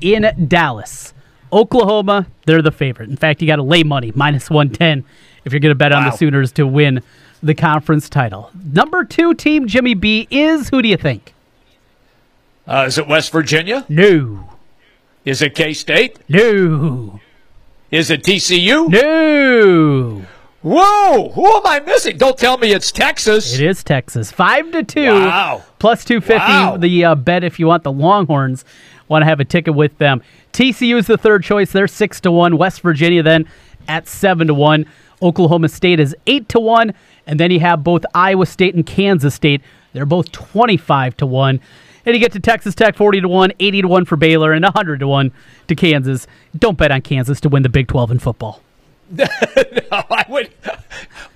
[0.00, 1.12] in Dallas.
[1.52, 3.08] Oklahoma, they're the favorite.
[3.08, 5.04] In fact, you got to lay money, minus 110,
[5.46, 6.16] if you're going to bet on the Wow.
[6.16, 7.02] Sooners to win
[7.42, 8.50] the conference title.
[8.72, 11.32] Number two team, Jimmy B, is who do you think?
[12.66, 13.86] Uh, is it West Virginia?
[13.88, 14.50] No.
[15.24, 16.18] Is it K State?
[16.28, 17.20] No.
[17.90, 18.88] Is it TCU?
[18.90, 20.22] No.
[20.62, 21.28] Whoa!
[21.30, 22.18] Who am I missing?
[22.18, 23.54] Don't tell me it's Texas.
[23.54, 24.32] It is Texas.
[24.32, 25.12] Five to two.
[25.12, 25.62] Wow.
[25.78, 26.38] Plus two fifty.
[26.48, 26.76] Wow.
[26.76, 28.64] The uh, bet if you want the Longhorns,
[29.06, 30.22] want to have a ticket with them.
[30.52, 31.70] TCU is the third choice.
[31.70, 32.56] They're six to one.
[32.58, 33.48] West Virginia then
[33.86, 34.86] at seven to one.
[35.22, 36.94] Oklahoma State is eight to one,
[37.26, 39.62] and then you have both Iowa State and Kansas State.
[39.92, 41.60] They're both twenty-five to one.
[42.04, 44.64] And you get to Texas Tech forty to one, 80 to one for Baylor, and
[44.64, 45.32] hundred to one
[45.68, 46.26] to Kansas.
[46.56, 48.62] Don't bet on Kansas to win the Big Twelve in football.
[49.10, 49.24] no,
[49.92, 50.50] I would.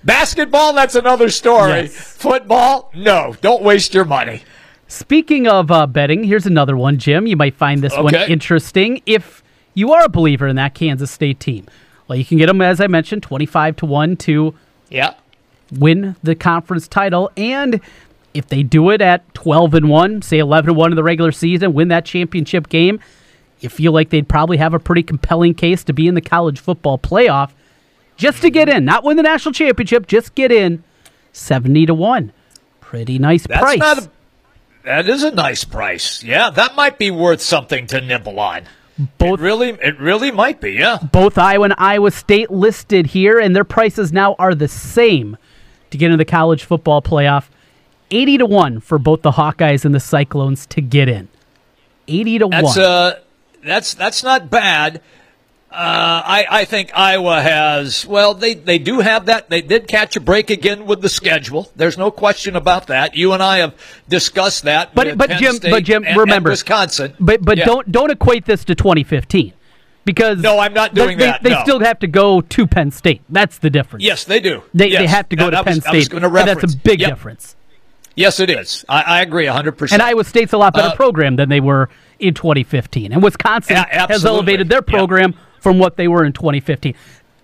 [0.03, 1.81] Basketball, that's another story.
[1.81, 1.93] Yes.
[1.93, 3.35] Football, no.
[3.41, 4.43] Don't waste your money.
[4.87, 7.25] Speaking of uh, betting, here's another one, Jim.
[7.25, 9.41] You might find this one interesting if
[9.73, 11.65] you are a believer in that Kansas State team.
[12.11, 14.53] Well, you can get them, as I mentioned, 25 to 1 to
[14.89, 15.13] Yeah.
[15.71, 17.31] win the conference title.
[17.37, 17.79] And
[18.33, 21.31] if they do it at 12 and 1, say 11 and 1 in the regular
[21.31, 22.99] season, win that championship game,
[23.61, 26.59] you feel like they'd probably have a pretty compelling case to be in the college
[26.59, 27.51] football playoff
[28.17, 30.83] just to get in, not win the national championship, just get in
[31.31, 32.33] 70 to 1.
[32.81, 33.79] Pretty nice That's price.
[33.79, 34.09] not a.
[34.83, 36.25] That is a nice price.
[36.25, 38.63] Yeah, that might be worth something to nibble on.
[39.17, 40.73] Both it really, it really might be.
[40.73, 40.97] Yeah.
[41.11, 45.37] Both Iowa and Iowa State listed here, and their prices now are the same
[45.89, 47.45] to get into the college football playoff.
[48.11, 51.29] 80 to 1 for both the Hawkeyes and the Cyclones to get in.
[52.07, 52.79] 80 to That's 1.
[52.85, 53.13] uh
[53.63, 55.01] that's that's not bad.
[55.71, 59.49] Uh, I, I think Iowa has, well, they, they do have that.
[59.49, 61.71] They did catch a break again with the schedule.
[61.77, 63.15] There's no question about that.
[63.15, 63.73] You and I have
[64.09, 64.93] discussed that.
[64.93, 67.13] but but Jim, State but Jim, and- and remember Wisconsin.
[67.21, 67.65] But but Yeah.
[67.65, 69.53] don't don't equate this to 2015
[70.03, 71.61] because No, I'm not they- doing they, that, They no.
[71.63, 73.21] still have to go to Penn State.
[73.29, 74.03] That's the difference.
[74.03, 74.63] Yes, they do.
[74.73, 76.11] They, they have to go to I Penn was- State.
[76.13, 77.09] and that's a big Yep.
[77.11, 77.55] difference.
[78.13, 78.83] Yes, it is.
[78.89, 79.93] I, I agree 100%.
[79.93, 81.87] And Iowa State's a lot better Uh, program than they were
[82.19, 83.13] in 2015.
[83.13, 86.93] And Wisconsin Yeah, has elevated their program from what they were in 2015.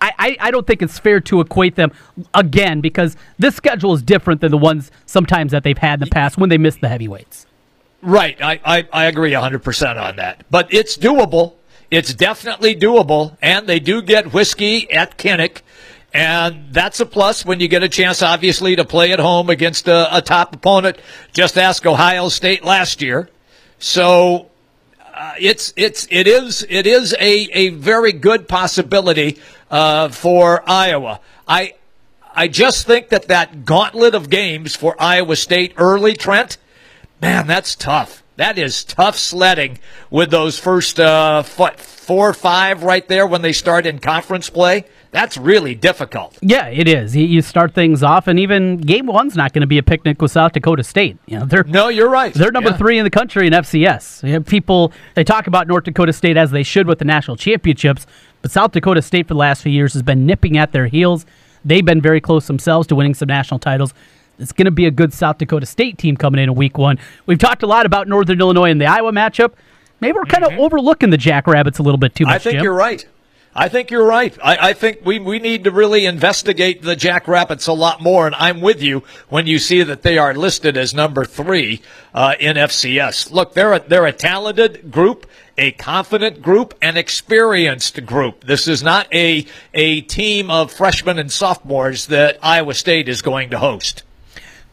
[0.01, 1.91] I, I, I don't think it's fair to equate them
[2.33, 6.11] again because this schedule is different than the ones sometimes that they've had in the
[6.11, 7.45] past when they missed the heavyweights.
[8.01, 8.39] Right.
[8.41, 10.43] I, I, I agree 100% on that.
[10.51, 11.53] But it's doable.
[11.89, 13.37] It's definitely doable.
[13.41, 15.61] And they do get whiskey at Kinnick.
[16.13, 19.87] And that's a plus when you get a chance, obviously, to play at home against
[19.87, 20.97] a, a top opponent.
[21.33, 23.29] Just ask Ohio State last year.
[23.79, 24.49] So
[25.17, 29.39] uh, it's it's it is it is a, a very good possibility
[29.71, 31.19] uh, for Iowa.
[31.47, 31.73] I
[32.35, 36.57] I just think that that gauntlet of games for Iowa State early, Trent,
[37.19, 38.21] man, that's tough.
[38.35, 39.79] That is tough sledding
[40.11, 44.85] with those first uh, four or five right there when they start in conference play.
[45.17, 46.37] That's really difficult.
[46.43, 47.15] Yeah, it is.
[47.15, 50.31] You, start things off, and even game one's not going to be a picnic with
[50.31, 51.17] South Dakota State.
[51.25, 52.31] You know, they're no, you're right.
[52.31, 52.77] They're number Yeah.
[52.77, 54.45] three in the country in FCS.
[54.45, 58.05] People they talk about North Dakota State as they should with the national championships,
[58.43, 61.25] but South Dakota State for the last few years has been nipping at their heels.
[61.65, 63.95] They've been very close themselves to winning some national titles.
[64.37, 66.99] It's going to be a good South Dakota State team coming in in week one.
[67.25, 69.53] We've talked a lot about Northern Illinois and the Iowa matchup.
[69.99, 72.33] Maybe we're kind of overlooking the Jackrabbits a little bit too much.
[72.33, 72.35] Mm-hmm.
[72.35, 72.63] I think Jim.
[72.63, 73.07] you're right.
[73.59, 74.37] I think you're right.
[74.43, 78.35] I, I think we, we need to really investigate the Jackrabbits a lot more, and
[78.35, 81.81] I'm with you when you see that they are listed as number three
[82.13, 83.31] uh, in FCS.
[83.31, 85.25] Look, they're a, they're a talented group,
[85.57, 88.43] a confident group, an experienced group.
[88.43, 93.49] This is not a a team of freshmen and sophomores that Iowa State is going
[93.49, 94.03] to host.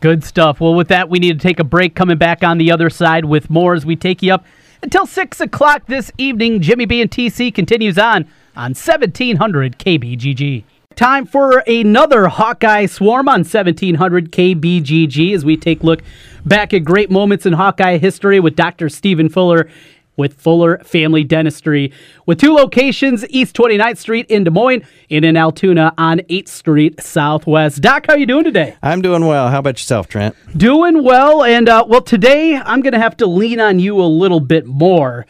[0.01, 0.61] Good stuff.
[0.61, 1.94] Well, with that, we need to take a break.
[1.94, 4.44] Coming back on the other side with more as we take you up
[4.83, 6.61] until 6 o'clock this evening.
[6.61, 10.64] Jimmy B and TC continues on on 1700 KBGG.
[10.97, 16.03] Time for another Hawkeye Swarm on 1700 KBGG as we take a look
[16.47, 18.88] back at great moments in Hawkeye history with Dr.
[18.88, 19.69] Stephen Fuller
[20.17, 21.93] with Fuller Family Dentistry.
[22.27, 27.03] With two locations, East 29th Street in Des Moines and in Altoona on 8th Street
[27.03, 27.81] Southwest.
[27.81, 28.77] Doc, how you doing today?
[28.83, 29.49] I'm doing well.
[29.49, 30.37] How about yourself, Trent?
[30.57, 34.07] Doing well, and uh, well, today I'm going to have to lean on you a
[34.07, 35.27] little bit more.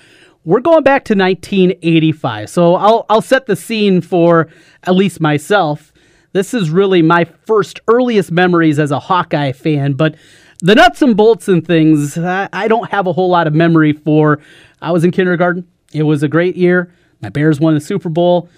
[0.47, 4.49] We're going back to 1985, so I'll I'll set the scene for
[4.83, 5.91] at least myself.
[6.33, 10.17] This is really my first earliest memories as a Hawkeye fan, but
[10.61, 13.95] the nuts and bolts and things I, I don't have a whole lot of memory
[13.95, 14.41] for.
[14.83, 15.67] I was in kindergarten.
[15.95, 16.93] It was a great year.
[17.23, 18.51] My Bears won the Super Bowl.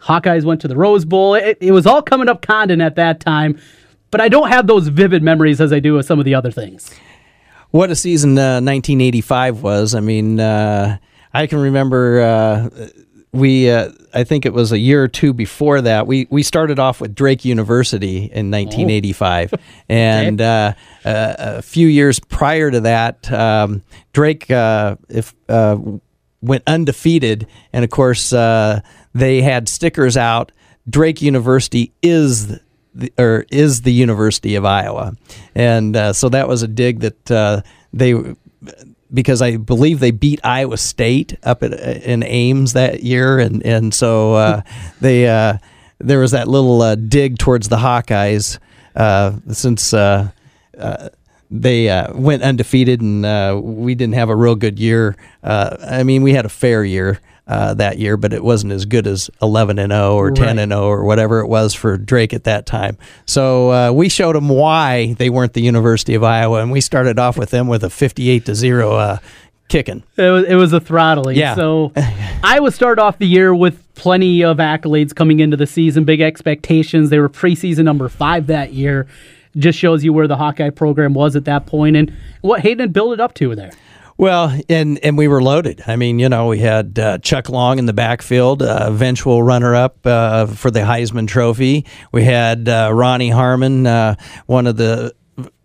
[0.00, 1.34] Hawkeyes went to the Rose Bowl.
[1.34, 3.60] It, it was all coming up Condon at that time,
[4.10, 6.50] but I don't have those vivid memories as I do with some of the other
[6.50, 6.90] things.
[7.70, 9.94] What a season uh, 1985 was.
[9.94, 10.98] I mean, uh,
[11.34, 12.88] I can remember uh,
[13.34, 16.78] we, uh, I think it was a year or two before that, we, we started
[16.78, 19.54] off with Drake University in 1985.
[19.86, 20.72] And uh,
[21.04, 23.82] uh, a few years prior to that, um,
[24.14, 25.76] Drake uh, if uh,
[26.40, 27.46] went undefeated.
[27.72, 28.80] And of course, uh,
[29.14, 30.52] they had stickers out.
[30.88, 32.58] Drake University is
[32.94, 35.16] the, or is the University of Iowa,
[35.54, 38.14] and uh, so that was a dig that uh, they
[39.14, 43.94] because I believe they beat Iowa State up at, in Ames that year, and and
[43.94, 44.62] so uh,
[45.00, 45.58] they uh,
[45.98, 48.58] there was that little uh, dig towards the Hawkeyes
[48.94, 49.94] uh, since.
[49.94, 50.30] Uh,
[50.78, 51.08] uh,
[51.50, 55.14] they uh, went undefeated, and uh, we didn't have a real good year.
[55.40, 58.86] Uh, I mean, we had a fair year uh, that year, but it wasn't as
[58.86, 62.32] good as 11 and 0 or 10 and 0 or whatever it was for Drake
[62.32, 62.96] at that time.
[63.26, 67.18] So uh, we showed them why they weren't the University of Iowa, and we started
[67.18, 69.18] off with them with a 58 to zero uh,
[69.68, 70.02] kicking.
[70.16, 71.36] It was, it was a throttling.
[71.36, 71.54] Yeah.
[71.54, 71.92] So
[72.42, 77.10] Iowa started off the year with plenty of accolades coming into the season, big expectations.
[77.10, 79.06] They were preseason number five that year.
[79.56, 83.12] Just shows you where the Hawkeye program was at that point and what Hayden built
[83.12, 83.70] it up to there.
[84.16, 85.82] Well, and and we were loaded.
[85.86, 90.06] I mean, you know, we had uh, Chuck Long in the backfield, uh, eventual runner-up
[90.06, 91.84] uh, for the Heisman Trophy.
[92.12, 94.14] We had uh, Ronnie Harmon, uh,
[94.46, 95.14] one of the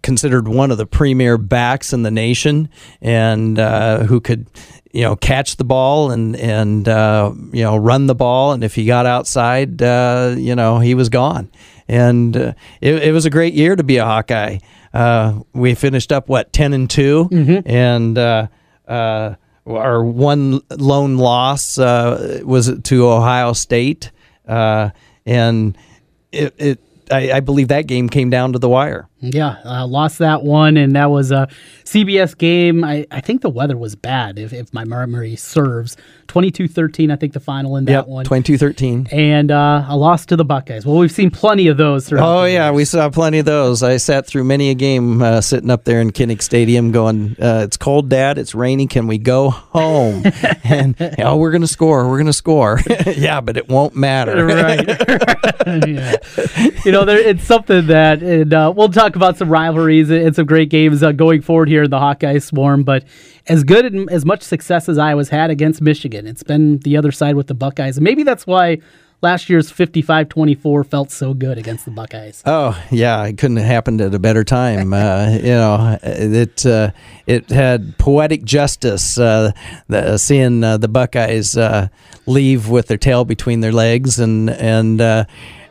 [0.02, 2.70] considered one of the premier backs in the nation,
[3.02, 4.47] and uh, who could
[4.91, 6.88] you know, catch the ball and and
[7.54, 11.52] you know run the ball, and if he got outside, you know, he was gone.
[11.88, 14.58] And it, it was a great year to be a Hawkeye.
[14.94, 17.30] Uh, we finished up what ten and 2
[17.66, 18.48] and uh,
[18.88, 19.36] uh,
[19.68, 24.12] our one lone loss uh, was to Ohio State,
[24.48, 24.90] uh,
[25.26, 25.78] and
[26.32, 26.80] it, it
[27.12, 29.09] I, I believe that game came down to the wire.
[29.22, 31.50] Yeah, uh, lost that one, and that was a
[31.84, 32.84] CBS game.
[32.84, 35.98] I, I think the weather was bad, if, if my memory serves.
[36.28, 38.26] 22-13, I think the final in that Yep, one.
[38.26, 39.12] 22-13.
[39.12, 40.86] And uh, a loss to the Buckeyes.
[40.86, 42.42] Well, we've seen plenty of those throughout.
[42.42, 43.82] Oh yeah, we saw plenty of those.
[43.82, 47.64] I sat through many a game uh, sitting up there in Kinnick Stadium, going, uh,
[47.66, 48.38] "It's cold, Dad.
[48.38, 48.86] It's rainy.
[48.86, 50.24] Can we go home?"
[50.64, 52.08] and oh, we're gonna score.
[52.08, 52.80] We're gonna score.
[53.08, 54.46] yeah, but it won't matter.
[54.46, 54.88] right.
[55.88, 56.16] yeah.
[56.86, 60.45] You know, there, it's something that, and uh, we'll talk about some rivalries and some
[60.45, 62.84] great games uh, going forward here in the Hawkeye Swarm.
[62.84, 63.05] But
[63.47, 67.12] as good and as much success as Iowa's had against Michigan, it's been the other
[67.12, 67.97] side with the Buckeyes.
[67.97, 68.80] And maybe that's why
[69.22, 72.41] last year's 55 24 felt so good against the Buckeyes.
[72.45, 74.93] Oh yeah, it couldn't have happened at a better time.
[74.99, 76.91] Uh, you know, it uh,
[77.26, 79.18] it had poetic justice.
[79.18, 79.51] Uh,
[79.88, 81.88] the, seeing uh, the Buckeyes uh,
[82.26, 84.99] leave with their tail between their legs, and and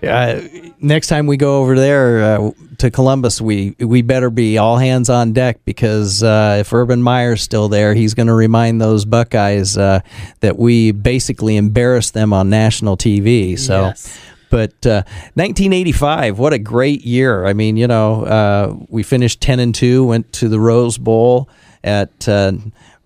[0.02, 0.48] uh, uh,
[0.80, 5.10] next time we go over there uh, to Columbus, we we better be all hands
[5.10, 9.76] on deck because uh, if Urban Meyer's still there, he's going to remind those Buckeyes
[9.76, 10.00] uh,
[10.40, 13.58] that we basically embarrassed them on national TV.
[13.58, 13.86] So.
[13.86, 14.18] Yes.
[14.50, 17.44] But uh, 1985, what a great year!
[17.44, 21.50] I mean, you know, uh, we finished 10 and two, went to the Rose Bowl
[21.84, 22.52] at uh,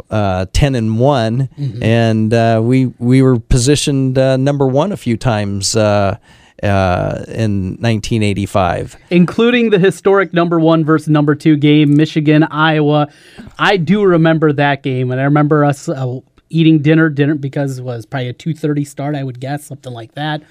[0.09, 1.49] uh, 10 and one,
[1.83, 5.75] and uh, we we were positioned uh, number one a few times
[6.63, 8.97] uh, in 1985.
[9.11, 13.09] including the historic number one versus number two game, Michigan Iowa.
[13.59, 17.83] I do remember that game, and I remember us uh, eating dinner, dinner because it
[17.83, 20.43] was probably a two thirty start, I would guess, something like that.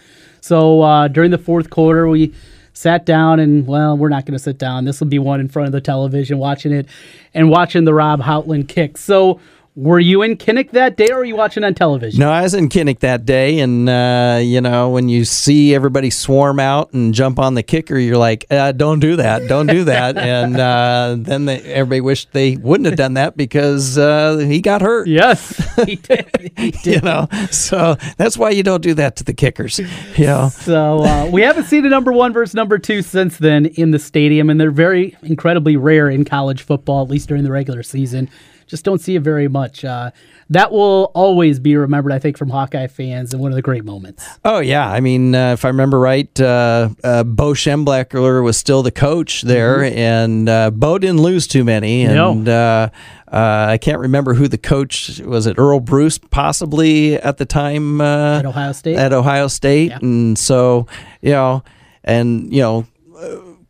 [0.42, 2.34] So uh, during the fourth quarter, we
[2.74, 4.86] sat down and well, we're not going to sit down.
[4.86, 6.88] This will be one in front of the television, watching it,
[7.34, 8.98] and watching the Rob Houghtlin kick.
[8.98, 9.40] So.
[9.82, 12.20] Were you in Kinnick that day, or were you watching on television?
[12.20, 16.12] No, I was in Kinnick that day, and uh, you know when you see everybody
[16.12, 19.48] swarm out and jump on the kicker, you're like, uh, "Don't do that!
[19.48, 23.98] Don't do that!" and uh, then they, everybody wished they wouldn't have done that because
[23.98, 25.08] uh, he got hurt.
[25.08, 25.58] Yes,
[25.88, 26.30] he did.
[26.56, 26.86] He did.
[26.86, 29.80] you know, so that's why you don't do that to the kickers.
[29.80, 33.66] You know, So uh, we haven't seen a number one versus number two since then
[33.66, 37.52] in the stadium, and they're very incredibly rare in college football, at least during the
[37.52, 38.30] regular season.
[38.72, 39.84] Just don't see it very much.
[39.84, 40.12] Uh,
[40.50, 43.84] that will always be remembered, I think, from Hawkeye fans, and one of the great
[43.84, 44.26] moments.
[44.46, 48.82] Oh yeah, I mean, uh, if I remember right, uh, uh, Bo Schembechler was still
[48.82, 52.06] the coach there, and uh, Bo didn't lose too many.
[52.06, 52.32] No.
[52.32, 52.90] And uh,
[53.30, 55.48] uh, I can't remember who the coach was.
[55.48, 58.96] It Earle Bruce, possibly at the time uh, At Ohio State?
[58.96, 60.88] At Ohio State, and so
[61.22, 61.62] you know,
[62.06, 62.88] and you know.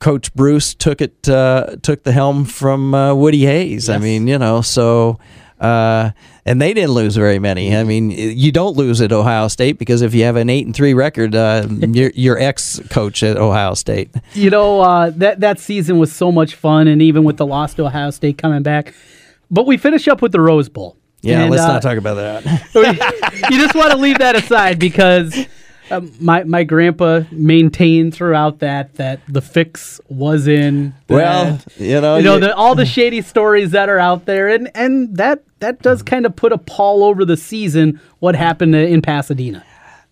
[0.02, 3.88] Coach Bruce took it, uh, took the helm from uh, Woody Hayes.
[3.88, 5.20] I mean, you know, so
[5.62, 6.10] uh,
[6.44, 7.76] and they didn't lose very many.
[7.78, 10.76] I mean, you don't lose at Ohio State because if you have an eight and
[10.76, 14.10] three record, uh, you're, you're ex coach at Ohio State.
[14.34, 17.76] You know, uh, that that season was so much fun, and even with the loss
[17.76, 18.96] to Ohio State coming back.
[19.52, 20.98] But we finish up with the Rose Bowl.
[21.22, 22.44] Yeah, And, let's uh, not talk about that.
[23.52, 25.36] you just want to leave that aside because
[25.92, 30.94] um, my my grandpa maintained throughout that that the fix was in.
[31.10, 34.72] Well, you know, you know the, all the shady stories that are out there, and
[34.76, 38.00] and that that does kind of put a pall over the season.
[38.20, 39.66] What happened in Pasadena?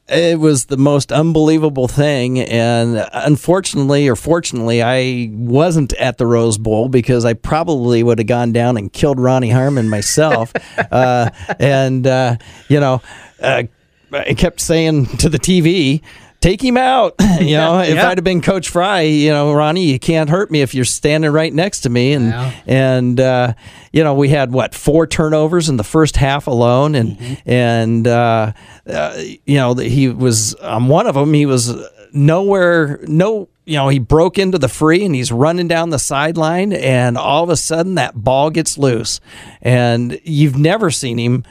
[0.08, 6.58] It was the most unbelievable thing, and unfortunately, or fortunately, I wasn't at the Rose
[6.58, 10.52] Bowl because I probably would have gone down and killed Ronnie Harmon myself.
[10.92, 12.38] uh, and uh,
[12.70, 13.04] you know,
[13.40, 13.64] uh,
[14.12, 16.02] I kept saying to the TV,
[16.42, 18.10] "Take him out." you know, if Yeah.
[18.10, 21.32] I'd have been Coach Fry, you know, Ronnie, you can't hurt me if you're standing
[21.32, 22.14] right next to me.
[22.14, 22.34] And
[22.68, 23.54] and uh,
[23.94, 28.54] you know, we had what four turnovers in the first half alone, and and uh,
[28.88, 31.34] uh, you know, he was on one of them.
[31.34, 31.74] He was
[32.14, 33.50] nowhere, no.
[33.66, 37.44] You know, he broke into the free and he's running down the sideline, and all
[37.44, 39.22] of a sudden that ball gets loose,
[39.62, 41.44] and you've never seen him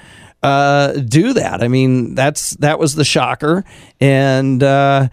[0.42, 1.62] uh, do that.
[1.62, 3.64] I mean, that's that was the shocker,
[4.00, 5.08] and uh,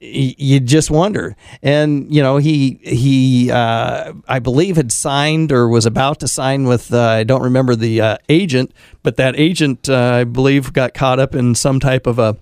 [0.00, 1.36] y- you just wonder.
[1.62, 6.64] And you know, he he uh, I believe had signed or was about to sign
[6.64, 8.72] with uh, I don't remember the uh, agent,
[9.02, 12.36] but that agent uh, I believe got caught up in some type of a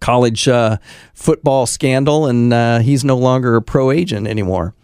[0.00, 0.48] college
[1.14, 4.74] football scandal, and he's no longer a pro agent anymore.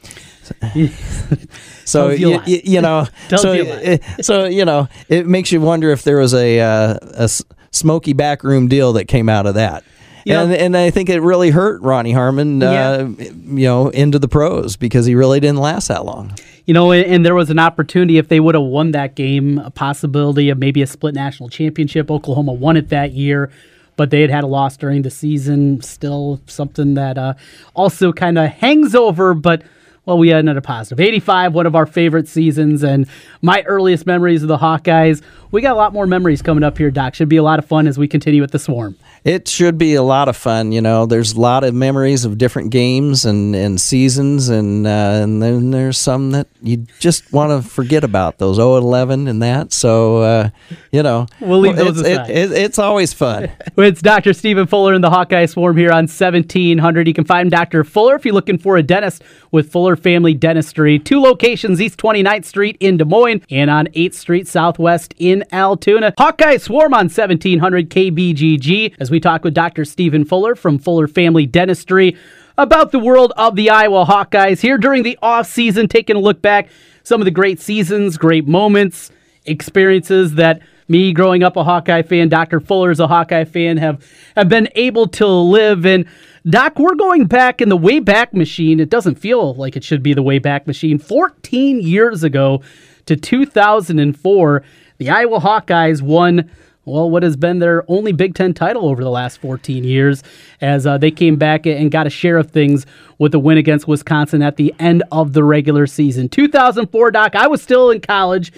[1.84, 5.90] So you you, you, know, so you it- so you know, it makes you wonder
[5.90, 7.30] if there was a uh, a
[7.70, 9.84] smoky backroom deal that came out of that.
[10.26, 14.28] Know- and and I think it really hurt Ronnie Harmon, uh, you know, into the
[14.28, 16.32] pros because he really didn't last that long.
[16.66, 19.59] You know, and, and there was an opportunity if they would have won that game,
[19.59, 22.11] a possibility of maybe a split national championship.
[22.11, 23.51] Oklahoma won it that year,
[23.96, 25.80] but they had had a loss during the season.
[25.80, 27.34] Still something that uh,
[27.74, 29.62] also kind of hangs over, but.
[30.11, 30.98] Well, we ended a positive.
[30.98, 33.06] 85, one of our favorite seasons, and
[33.42, 35.22] my earliest memories of the Hawkeyes.
[35.52, 37.14] We got a lot more memories coming up here, Doc.
[37.14, 38.96] Should be a lot of fun as we continue with the swarm.
[39.24, 40.70] It should be a lot of fun.
[40.72, 44.90] You know, there's a lot of memories of different games and, and seasons, and uh,
[45.22, 49.42] and then there's some that you just want to forget about those 0 11 and
[49.42, 49.72] that.
[49.72, 50.50] So, uh,
[50.92, 52.30] you know, We'll leave those it's, it- aside.
[52.30, 53.50] it- it's always fun.
[53.76, 54.32] It's Dr.
[54.34, 57.08] Stephen Fuller in the Hawkeye Swarm here on 1700.
[57.08, 57.82] You can find Dr.
[57.82, 60.98] Fuller if you're looking for a dentist with Fuller Family Dentistry.
[60.98, 66.14] Two locations, East 29th Street in Des Moines and on 8th Street Southwest in Altoona.
[66.18, 69.84] Hawkeye Swarm on 1700 KBGG as we talk with Dr.
[69.84, 72.16] Stephen Fuller from Fuller Family Dentistry
[72.59, 76.42] about the world of the Iowa Hawkeyes here during the off season, taking a look
[76.42, 76.68] back
[77.03, 79.11] some of the great seasons, great moments,
[79.46, 80.61] experiences that
[80.91, 82.59] me growing up a Hawkeye fan, Dr.
[82.61, 84.05] Fuller is a Hawkeye fan, have
[84.36, 85.86] have been able to live.
[85.86, 86.05] And
[86.45, 88.80] Doc, we're going back in the way back machine.
[88.80, 90.99] It doesn't feel like it should be the way back machine.
[90.99, 92.62] 14 years ago
[93.07, 94.64] to 2004,
[94.99, 96.51] the Iowa Hawkeyes won.
[96.86, 100.24] Well, what has been their only Big Ten title over the last 14 years,
[100.61, 102.84] as uh, they came back and got a share of things
[103.18, 106.28] with a win against Wisconsin at the end of the regular season.
[106.28, 108.51] 2004, Doc, I was still in college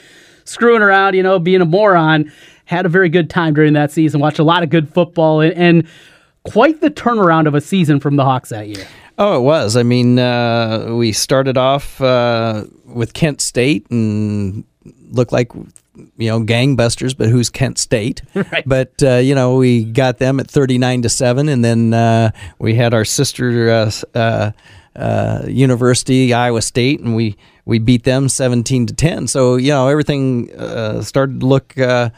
[0.45, 2.30] screwing around, you know, being a moron.
[2.64, 4.20] Had a very good time during that season.
[4.20, 5.88] Watched a lot of good football and, and
[6.45, 8.86] quite the turnaround of a season from the Hawks that year.
[9.18, 9.76] Oh, it was.
[9.76, 14.64] I mean, uh, we started off uh, with Kent State and
[15.11, 15.53] looked like
[16.16, 18.22] you know gangbusters, but who's Kent State?
[18.34, 18.64] Right.
[18.66, 22.74] But uh, you know, we got them at thirty-nine to seven, and then uh, we
[22.74, 24.53] had our sister uh, uh,
[24.97, 29.26] uh, university, Iowa State, and we we beat them seventeen to ten.
[29.26, 31.78] So you know, everything uh, started to look.
[31.78, 32.10] Uh,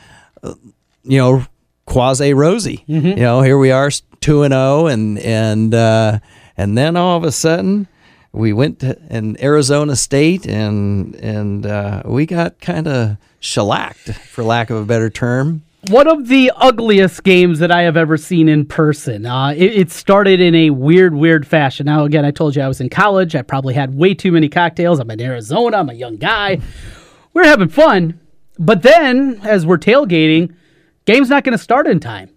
[1.06, 1.44] you know,
[1.86, 2.82] quasi rosy.
[2.86, 3.90] You know, here we are,
[4.20, 6.18] two and zero, and and uh,
[6.56, 7.88] and then all of a sudden
[8.32, 14.42] we went to in Arizona State, and and uh, we got kind of shellacked, for
[14.42, 15.62] lack of a better term.
[15.88, 19.26] One of the ugliest games that I have ever seen in person.
[19.26, 21.86] Uh, it, it started in a weird, weird fashion.
[21.86, 23.36] Now, again, I told you I was in college.
[23.36, 24.98] I probably had way too many cocktails.
[24.98, 25.76] I'm in Arizona.
[25.76, 26.60] I'm a young guy.
[27.34, 28.18] We're having fun.
[28.58, 30.54] But then, as we're tailgating,
[31.04, 32.30] game's not going to start in time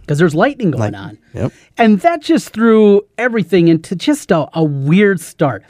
[0.00, 1.18] because there's lightning going on.
[1.34, 1.52] Yep.
[1.76, 5.64] And that just threw everything into just a, a weird start.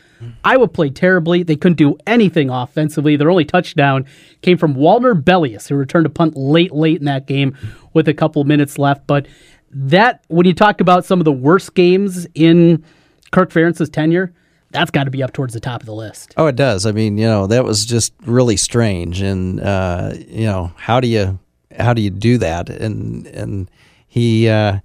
[0.44, 1.42] Iowa played terribly.
[1.42, 3.16] They couldn't do anything offensively.
[3.16, 4.06] Their only touchdown
[4.42, 7.56] came from Walter Belleus, who returned a punt late, late in that game
[7.92, 9.06] with a couple minutes left.
[9.06, 9.26] But
[9.70, 12.84] that, when you talk about some of the worst games in
[13.32, 14.32] Kirk Ferentz's tenure,
[14.70, 16.34] that's got to be up towards the top of the list.
[16.36, 16.84] Oh, it does.
[16.84, 21.06] I mean, you know, that was just really strange, and uh, you know, how do
[21.06, 21.38] you
[21.78, 22.68] how do you do that?
[22.70, 23.70] And and
[24.08, 24.80] he uh,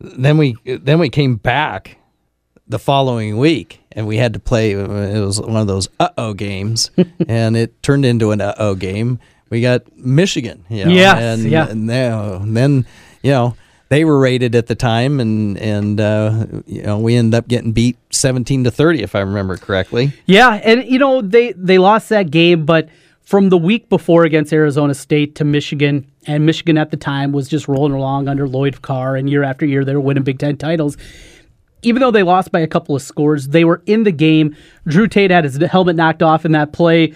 [0.00, 1.98] then we then we came back
[2.66, 4.70] the following week, and we had to play.
[4.70, 4.86] It
[5.20, 6.92] was one of those uh oh games,
[7.28, 9.18] and it turned into an uh oh game.
[9.50, 11.68] We got Michigan, you know, Yes, and, yeah.
[11.68, 12.86] and then, and then
[13.22, 13.56] you know
[13.88, 17.72] they were rated at the time, and and uh, you know we ended up getting
[17.72, 20.12] beat seventeen to thirty, if I remember correctly.
[20.26, 22.88] Yeah, and you know they they lost that game, but
[23.22, 27.48] from the week before against Arizona State to Michigan, and Michigan at the time was
[27.48, 30.56] just rolling along under Lloyd Carr, and year after year they were winning Big Ten
[30.56, 30.96] titles.
[31.82, 34.56] Even though they lost by a couple of scores, they were in the game.
[34.86, 37.14] Drew Tate had his helmet knocked off in that play,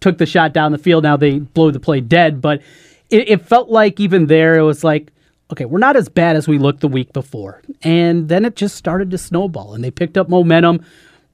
[0.00, 1.02] took the shot down the field.
[1.02, 2.62] Now they blow the play dead, but
[3.10, 5.12] it, it felt like even there it was like,
[5.52, 7.62] okay, we're not as bad as we looked the week before.
[7.82, 10.84] And then it just started to snowball, and they picked up momentum.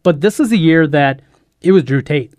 [0.03, 1.21] But this is a year that
[1.61, 2.33] it was Drew Tate.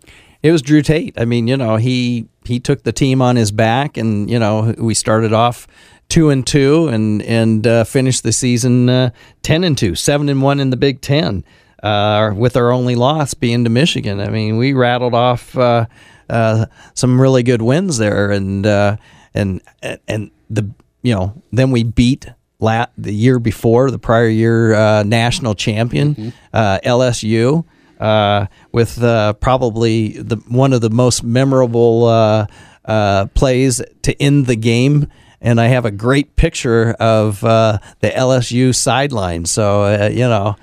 [0.43, 1.13] It was Drew Tate.
[1.19, 4.73] I mean, you know, he he took the team on his back, and you know,
[4.77, 5.67] we started off
[6.11, 9.09] two and two, and and uh, finished the season uh,
[9.41, 11.43] ten and two, seven and one in the Big Ten,
[11.81, 14.19] uh, with our only loss being to Michigan.
[14.19, 15.85] I mean, we rattled off uh,
[16.29, 18.97] uh, some really good wins there, and uh,
[19.33, 19.61] and
[20.07, 20.69] and the
[21.01, 22.27] you know, then we beat.
[22.59, 27.65] La- the year before, the prior year uh, national champion, uh, LSU
[27.99, 32.47] uh, with uh, probably the one of the most memorable uh,
[32.85, 35.07] uh, plays to end the game
[35.41, 39.45] and I have a great picture of uh, the LSU sideline.
[39.45, 40.55] So uh, you know,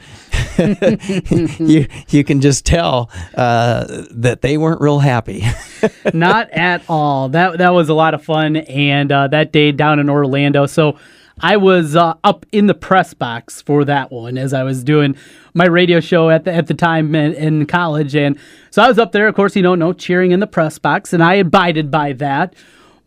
[1.59, 5.45] you you can just tell uh, that they weren't real happy.
[6.15, 7.29] Not at all.
[7.31, 10.67] That that was a lot of fun, and uh, that day down in Orlando.
[10.67, 10.97] So
[11.41, 15.17] I was uh, up in the press box for that one as I was doing
[15.55, 18.39] my radio show at the at the time in, in college, and
[18.71, 19.27] so I was up there.
[19.27, 22.13] Of course, you don't know, no cheering in the press box, and I abided by
[22.15, 22.55] that.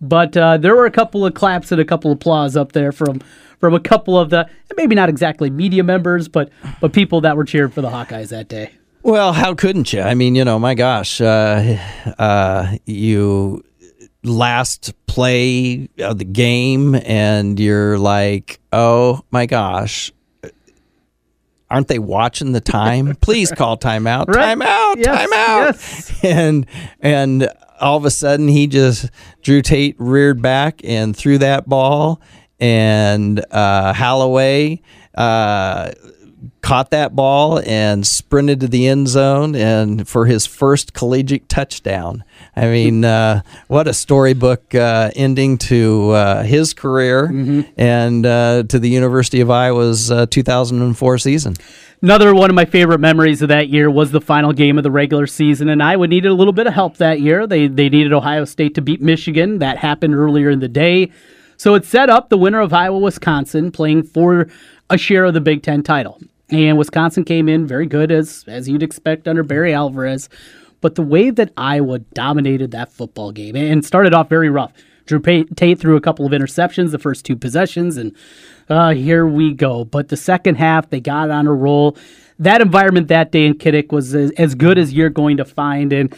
[0.01, 2.91] But uh, there were a couple of claps and a couple of applause up there
[2.91, 3.21] from
[3.59, 6.49] from a couple of the maybe not exactly media members, but
[6.79, 8.71] but people that were cheering for the Hawkeyes that day.
[9.03, 10.01] Well, how couldn't you?
[10.01, 11.77] I mean, you know, my gosh, uh,
[12.19, 13.63] uh, you
[14.23, 20.11] last play of the game, and you're like, oh my gosh,
[21.69, 23.15] aren't they watching the time?
[23.21, 24.57] Please call timeout, Right.
[24.57, 25.65] timeout, Yes, timeout.
[25.65, 26.23] yes.
[26.23, 26.65] And
[26.99, 27.49] and
[27.82, 29.09] all of a sudden, he just
[29.41, 32.21] Drew Tate reared back and threw that ball,
[32.59, 34.82] and uh, Holloway.
[35.15, 35.91] Uh,
[36.61, 42.23] caught that ball and sprinted to the end zone and for his first collegiate touchdown.
[42.55, 47.25] I mean, uh, what a storybook uh, ending to uh, his career
[47.77, 51.55] and uh, to the University of Iowa's uh, 2004 season.
[52.03, 54.89] Another one of my favorite memories of that year was the final game of the
[54.89, 57.45] regular season, and Iowa needed a little bit of help that year.
[57.45, 59.59] They they needed Ohio State to beat Michigan.
[59.59, 61.11] That happened earlier in the day,
[61.57, 64.47] so it set up the winner of Iowa Wisconsin playing for
[64.89, 66.19] a share of the Big Ten title.
[66.49, 70.27] And Wisconsin came in very good as as you'd expect under Barry Alvarez,
[70.81, 74.73] but the way that Iowa dominated that football game and started off very rough.
[75.05, 78.15] Drew Tate threw a couple of interceptions the first two possessions, and
[78.70, 79.86] uh, here we go.
[79.86, 81.97] But the second half, they got on a roll.
[82.39, 85.93] That environment that day in Kinnick was as, as good as you're going to find.
[85.93, 86.16] And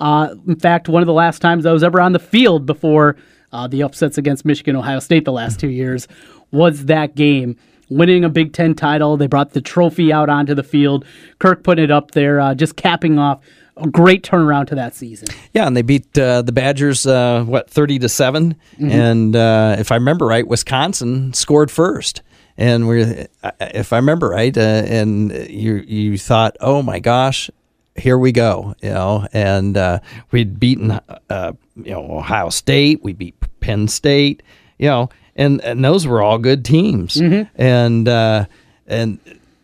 [0.00, 3.16] uh, in fact, one of the last times I was ever on the field before
[3.52, 6.08] uh, the upsets against Michigan, Ohio State the last two years
[6.50, 7.56] was that game.
[7.90, 11.04] Winning a Big Ten title, they brought the trophy out onto the field.
[11.38, 13.40] Kirk putting it up there, uh, just capping off
[13.76, 15.28] a great turnaround to that season.
[15.52, 18.90] Yeah, and they beat uh, the Badgers uh, what thirty to 7 Mhm.
[18.90, 22.22] and uh, if I remember right, Wisconsin scored first.
[22.56, 23.26] And we,
[23.60, 27.50] if I remember right, uh, and you you thought, oh my gosh,
[27.96, 29.98] here we go, you know, and uh,
[30.30, 30.92] we'd beaten
[31.30, 34.44] uh, you know Ohio State, we beat Penn State,
[34.78, 37.16] you know, and and those were all good teams,
[37.56, 38.44] and uh,
[38.86, 39.18] and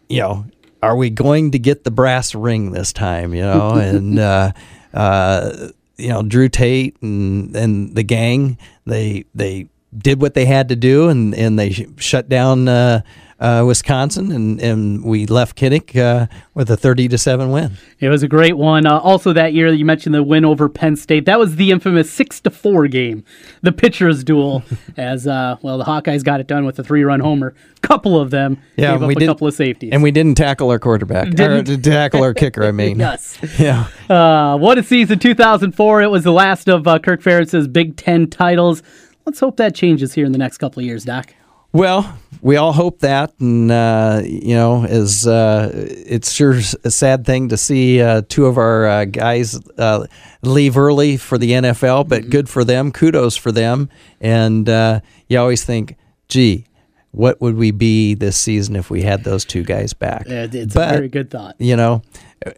[0.09, 0.45] you know,
[0.83, 3.35] are we going to get the brass ring this time?
[3.35, 4.53] You know, and uh,
[4.95, 10.69] uh, you know, Drew Tate and and the gang, they they did what they had
[10.69, 12.69] to do, and and they sh- shut down.
[12.69, 13.03] Uh,
[13.41, 17.73] uh, Wisconsin, and, and we left Kinnick uh, with a thirty to seven win.
[17.99, 18.85] It was a great one.
[18.85, 21.25] Uh, also, that year you mentioned the win over Penn State.
[21.25, 23.25] That was the infamous six to four game,
[23.63, 24.63] the pitchers' duel.
[24.99, 27.55] as uh, well, the Hawkeyes got it done with a three-run homer.
[27.81, 29.91] Couple of them Yeah, we up a couple of safeties.
[29.95, 32.65] and we didn't tackle our quarterback, Didn't- tackle our kicker.
[32.65, 33.39] I mean, Yes.
[33.59, 33.87] yeah.
[34.07, 36.03] Uh, what a season 2004.
[36.03, 38.83] It was the last of Kirk Ferentz's Big Ten titles.
[39.31, 41.33] Let's hope that changes here in the next couple of years, Doc.
[41.73, 47.25] Well, we all hope that, and uh, you know, as uh, it's sure a sad
[47.25, 50.05] thing to see uh, two of our uh, guys uh,
[50.43, 52.91] leave early for the NFL, but good for them.
[52.91, 53.89] Kudos for them,
[54.21, 55.95] and uh, you always think,
[56.27, 56.67] gee.
[57.13, 60.27] What would we be this season if we had those two guys back?
[60.29, 61.57] It's But, a very good thought.
[61.59, 62.03] You know,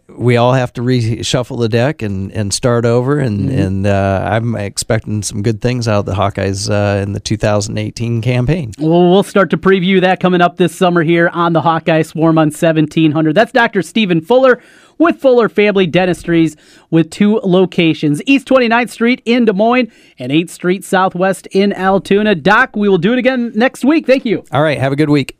[0.07, 3.59] we all have to reshuffle the deck and, and start over, and Mhm.
[3.65, 8.21] and uh, I'm expecting some good things out of the Hawkeyes uh, in the 2018
[8.21, 8.71] campaign.
[8.79, 12.37] Well, we'll start to preview that coming up this summer here on the Hawkeye Swarm
[12.37, 13.35] on 1700.
[13.35, 13.81] That's Dr.
[13.81, 14.61] Stephen Fuller
[14.99, 16.55] with Fuller Family Dentistries
[16.89, 22.35] with two locations East 29th Street in Des Moines and 8th Street Southwest in Altoona.
[22.35, 24.05] Doc, we will do it again next week.
[24.05, 24.43] Thank you.
[24.51, 25.35] All right, have a good week.